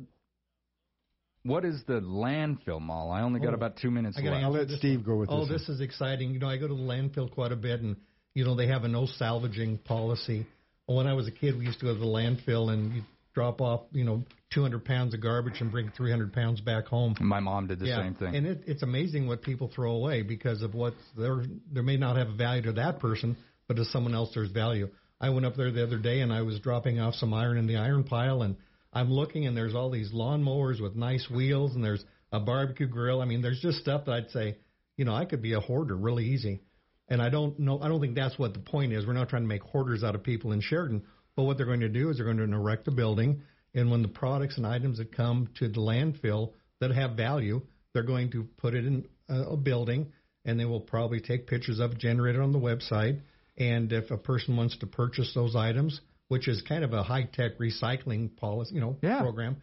[1.44, 3.10] what is the landfill mall?
[3.12, 4.44] I only got Oh, about two minutes I left.
[4.44, 5.06] I'll let this Steve one.
[5.06, 5.58] go with oh, this one.
[5.58, 6.34] this is exciting.
[6.34, 7.96] You know, I go to the landfill quite a bit, and
[8.36, 10.46] you know they have a no salvaging policy.
[10.86, 13.02] When I was a kid, we used to go to the landfill and you
[13.34, 14.24] drop off, you know,
[14.54, 17.16] 200 pounds of garbage and bring 300 pounds back home.
[17.20, 18.36] My mom did the yeah, same thing.
[18.36, 22.18] and it, it's amazing what people throw away because of what there there may not
[22.18, 24.90] have a value to that person, but to someone else there's value.
[25.20, 27.68] I went up there the other day and I was dropping off some iron in
[27.68, 28.58] the iron pile, and
[28.92, 33.22] I'm looking and there's all these lawnmowers with nice wheels, and there's a barbecue grill.
[33.22, 34.58] I mean, there's just stuff that I'd say,
[34.98, 36.62] you know, I could be a hoarder really easy.
[37.08, 37.82] And I don't know.
[37.82, 39.06] I don't think that's what the point is.
[39.06, 41.04] We're not trying to make hoarders out of people in Sheridan.
[41.42, 43.42] But what they're going to do is they're going to erect a building,
[43.74, 47.64] and when the products and items that come to the landfill that have value,
[47.94, 50.12] they're going to put it in a, building,
[50.46, 53.22] and they will probably take pictures of it, generate it on the website.
[53.58, 57.24] And if a person wants to purchase those items, which is kind of a high
[57.24, 59.20] tech recycling policy, you know, Yeah.
[59.22, 59.58] program,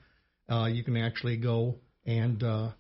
[0.51, 2.71] uh, you can actually go and uh,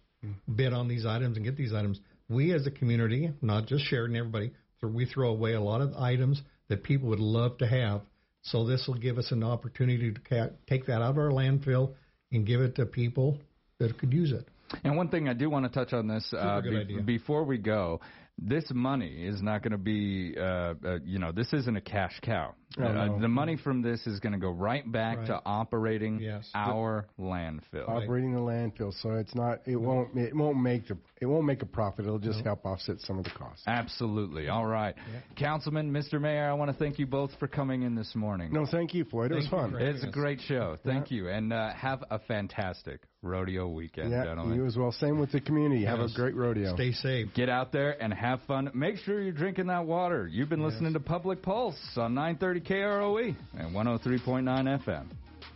[0.52, 2.00] bid on these items and get these items.
[2.28, 5.94] we as a community, not just Sheridan, everybody, so we throw away a lot of
[5.94, 8.02] items that people would love to have.
[8.50, 11.94] So this will give us an opportunity to take that out of our landfill
[12.32, 13.38] and give it to people
[13.78, 14.48] that could use it.
[14.84, 17.02] And one thing I do want to touch on this uh, idea.
[17.02, 18.00] before we go.
[18.40, 22.20] This money is not going to be, uh, uh, you know, this isn't a cash
[22.22, 22.54] cow.
[22.78, 23.18] Oh, uh, no.
[23.18, 25.26] The money from this is going to go right back Right.
[25.28, 26.50] to operating Yes.
[26.54, 27.88] our landfill.
[27.88, 29.60] operating the landfill, so it's not.
[29.66, 30.14] It won't.
[30.16, 30.98] It won't make the.
[31.20, 32.04] It won't make a profit.
[32.04, 32.50] It'll just No.
[32.50, 33.64] help offset some of the costs.
[33.66, 34.48] Absolutely.
[34.48, 34.94] All right.
[35.36, 36.20] Councilman, Mr.
[36.20, 38.52] Mayor, I want to thank you both for coming in this morning.
[38.52, 39.32] No, thank you, Floyd.
[39.32, 39.74] It was fun.
[39.76, 40.76] It's a great show.
[40.84, 41.28] Thank you.
[41.28, 44.54] And uh, have a fantastic rodeo weekend, Yeah, gentlemen.
[44.56, 44.92] you as well.
[44.92, 45.84] Same with the community.
[45.84, 46.72] Have a great rodeo.
[46.76, 47.34] Stay safe.
[47.34, 48.70] Get out there and have fun.
[48.74, 50.28] Make sure you're drinking that water.
[50.30, 55.06] You've been listening to Public Pulse on 930 KROE and 103.9 FM.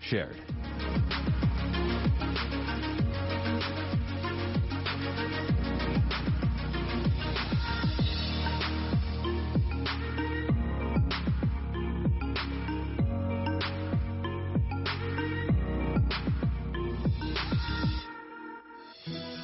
[0.00, 0.36] Shared.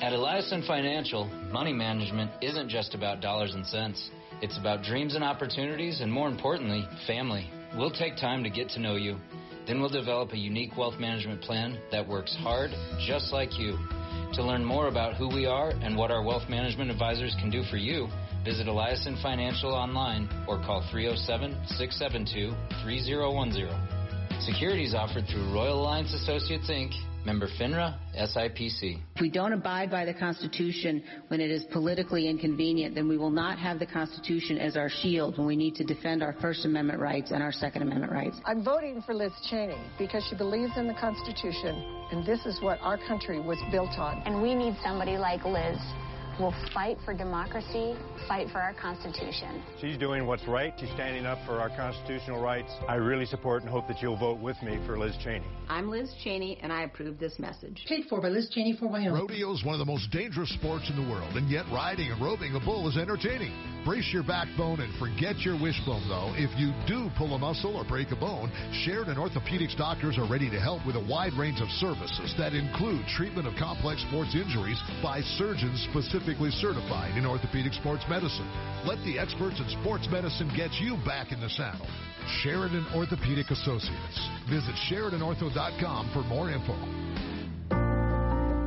[0.00, 4.10] At Eliason Financial, money management isn't just about dollars and cents.
[4.40, 7.50] It's about dreams and opportunities, and more importantly, family.
[7.76, 9.16] We'll take time to get to know you.
[9.66, 12.70] Then we'll develop a unique wealth management plan that works hard,
[13.04, 13.76] just like you.
[14.34, 17.64] To learn more about who we are and what our wealth management advisors can do
[17.64, 18.06] for you,
[18.44, 24.40] visit Eliason Financial online or call 307 672 3010.
[24.40, 26.92] Securities offered through Royal Alliance Associates Inc.,
[27.24, 28.98] member FINRA, SIPC.
[29.14, 33.30] If we don't abide by the Constitution when it is politically inconvenient, then we will
[33.30, 37.00] not have the Constitution as our shield when we need to defend our First Amendment
[37.00, 38.36] rights and our Second Amendment rights.
[38.44, 42.78] I'm voting for Liz Cheney because she believes in the Constitution, and this is what
[42.80, 44.22] our country was built on.
[44.24, 46.07] And we need somebody like Liz who
[46.38, 49.62] will fight for democracy, fight for our Constitution.
[49.80, 50.72] She's doing what's right.
[50.78, 52.70] She's standing up for our constitutional rights.
[52.88, 55.46] I really support and hope that you'll vote with me for Liz Cheney.
[55.68, 57.84] I'm Liz Cheney, and I approve this message.
[57.88, 59.12] Paid for by Liz Cheney for Wyoming.
[59.12, 62.20] Rodeo is one of the most dangerous sports in the world, and yet riding and
[62.22, 63.52] roping a bull is entertaining.
[63.84, 66.32] Brace your backbone and forget your wishbone, though.
[66.36, 68.50] If you do pull a muscle or break a bone,
[68.84, 73.06] Sheridan Orthopedics doctors are ready to help with a wide range of services that include
[73.16, 75.86] treatment of complex sports injuries by surgeons
[76.28, 78.46] specifically certified in orthopedic sports medicine.
[78.84, 81.86] Let the experts in sports medicine get you back in the saddle.
[82.42, 84.28] Sheridan Orthopedic Associates.
[84.50, 87.87] Visit SheridanOrtho.com for more info.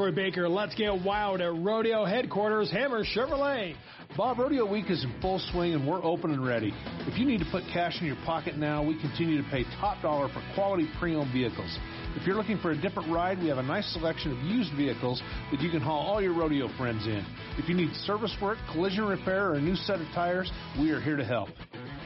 [0.00, 3.74] Troy Baker, let's get wild at Rodeo Headquarters, Hammer Chevrolet.
[4.16, 6.72] Bob, Rodeo Week is in full swing and we're open and ready.
[7.00, 10.00] If you need to put cash in your pocket now, we continue to pay top
[10.00, 11.78] dollar for quality pre-owned vehicles.
[12.16, 15.22] If you're looking for a different ride, we have a nice selection of used vehicles
[15.52, 17.22] that you can haul all your rodeo friends in.
[17.58, 21.00] If you need service work, collision repair, or a new set of tires, we are
[21.02, 21.50] here to help.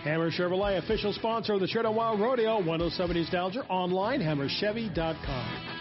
[0.02, 5.73] Hammer Chevrolet, official sponsor of the Sheridan Wild Rodeo, 107 East Alger, online, hammerchevy.com.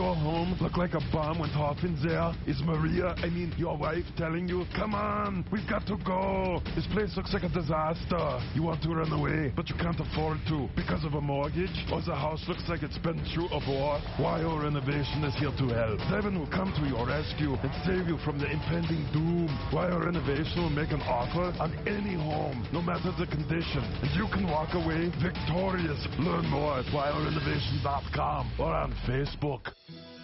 [0.00, 2.32] Your home look like a bomb went off in there?
[2.46, 6.62] Is Maria, I mean your wife, telling you, come on, we've got to go.
[6.74, 8.40] This place looks like a disaster.
[8.54, 11.76] You want to run away, but you can't afford to because of a mortgage?
[11.92, 14.00] Or the house looks like it's been through a war?
[14.16, 16.00] Wyo Renovation is here to help.
[16.08, 19.52] Devin will come to your rescue and save you from the impending doom.
[19.68, 23.84] Wyo Renovation will make an offer on any home, no matter the condition.
[24.00, 26.00] And you can walk away victorious.
[26.16, 29.76] Learn more at WyoRenovation.com or on Facebook.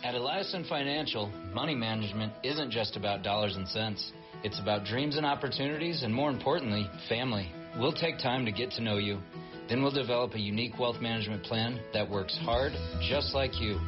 [0.07, 4.13] At Eliason Financial, money management isn't just about dollars and cents.
[4.45, 7.51] It's about dreams and opportunities, and more importantly, family.
[7.77, 9.19] We'll take time to get to know you.
[9.69, 13.81] Then we'll develop a unique wealth management plan that works hard, just like you.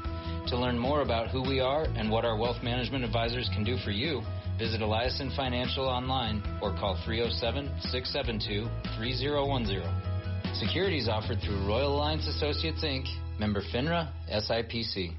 [0.49, 3.77] To learn more about who we are and what our wealth management advisors can do
[3.85, 4.21] for you,
[4.59, 8.67] visit Eliason Financial online or call 307 672
[8.99, 10.55] 3010.
[10.55, 13.07] Securities offered through Royal Alliance Associates Inc.,
[13.39, 15.15] member FINRA, SIPC.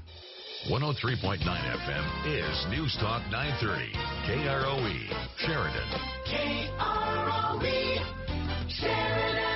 [0.68, 3.92] 103.9 FM is News Talk 930.
[4.28, 5.08] KROE,
[5.38, 5.88] Sheridan.
[6.28, 7.96] KROE,
[8.68, 9.49] Sheridan.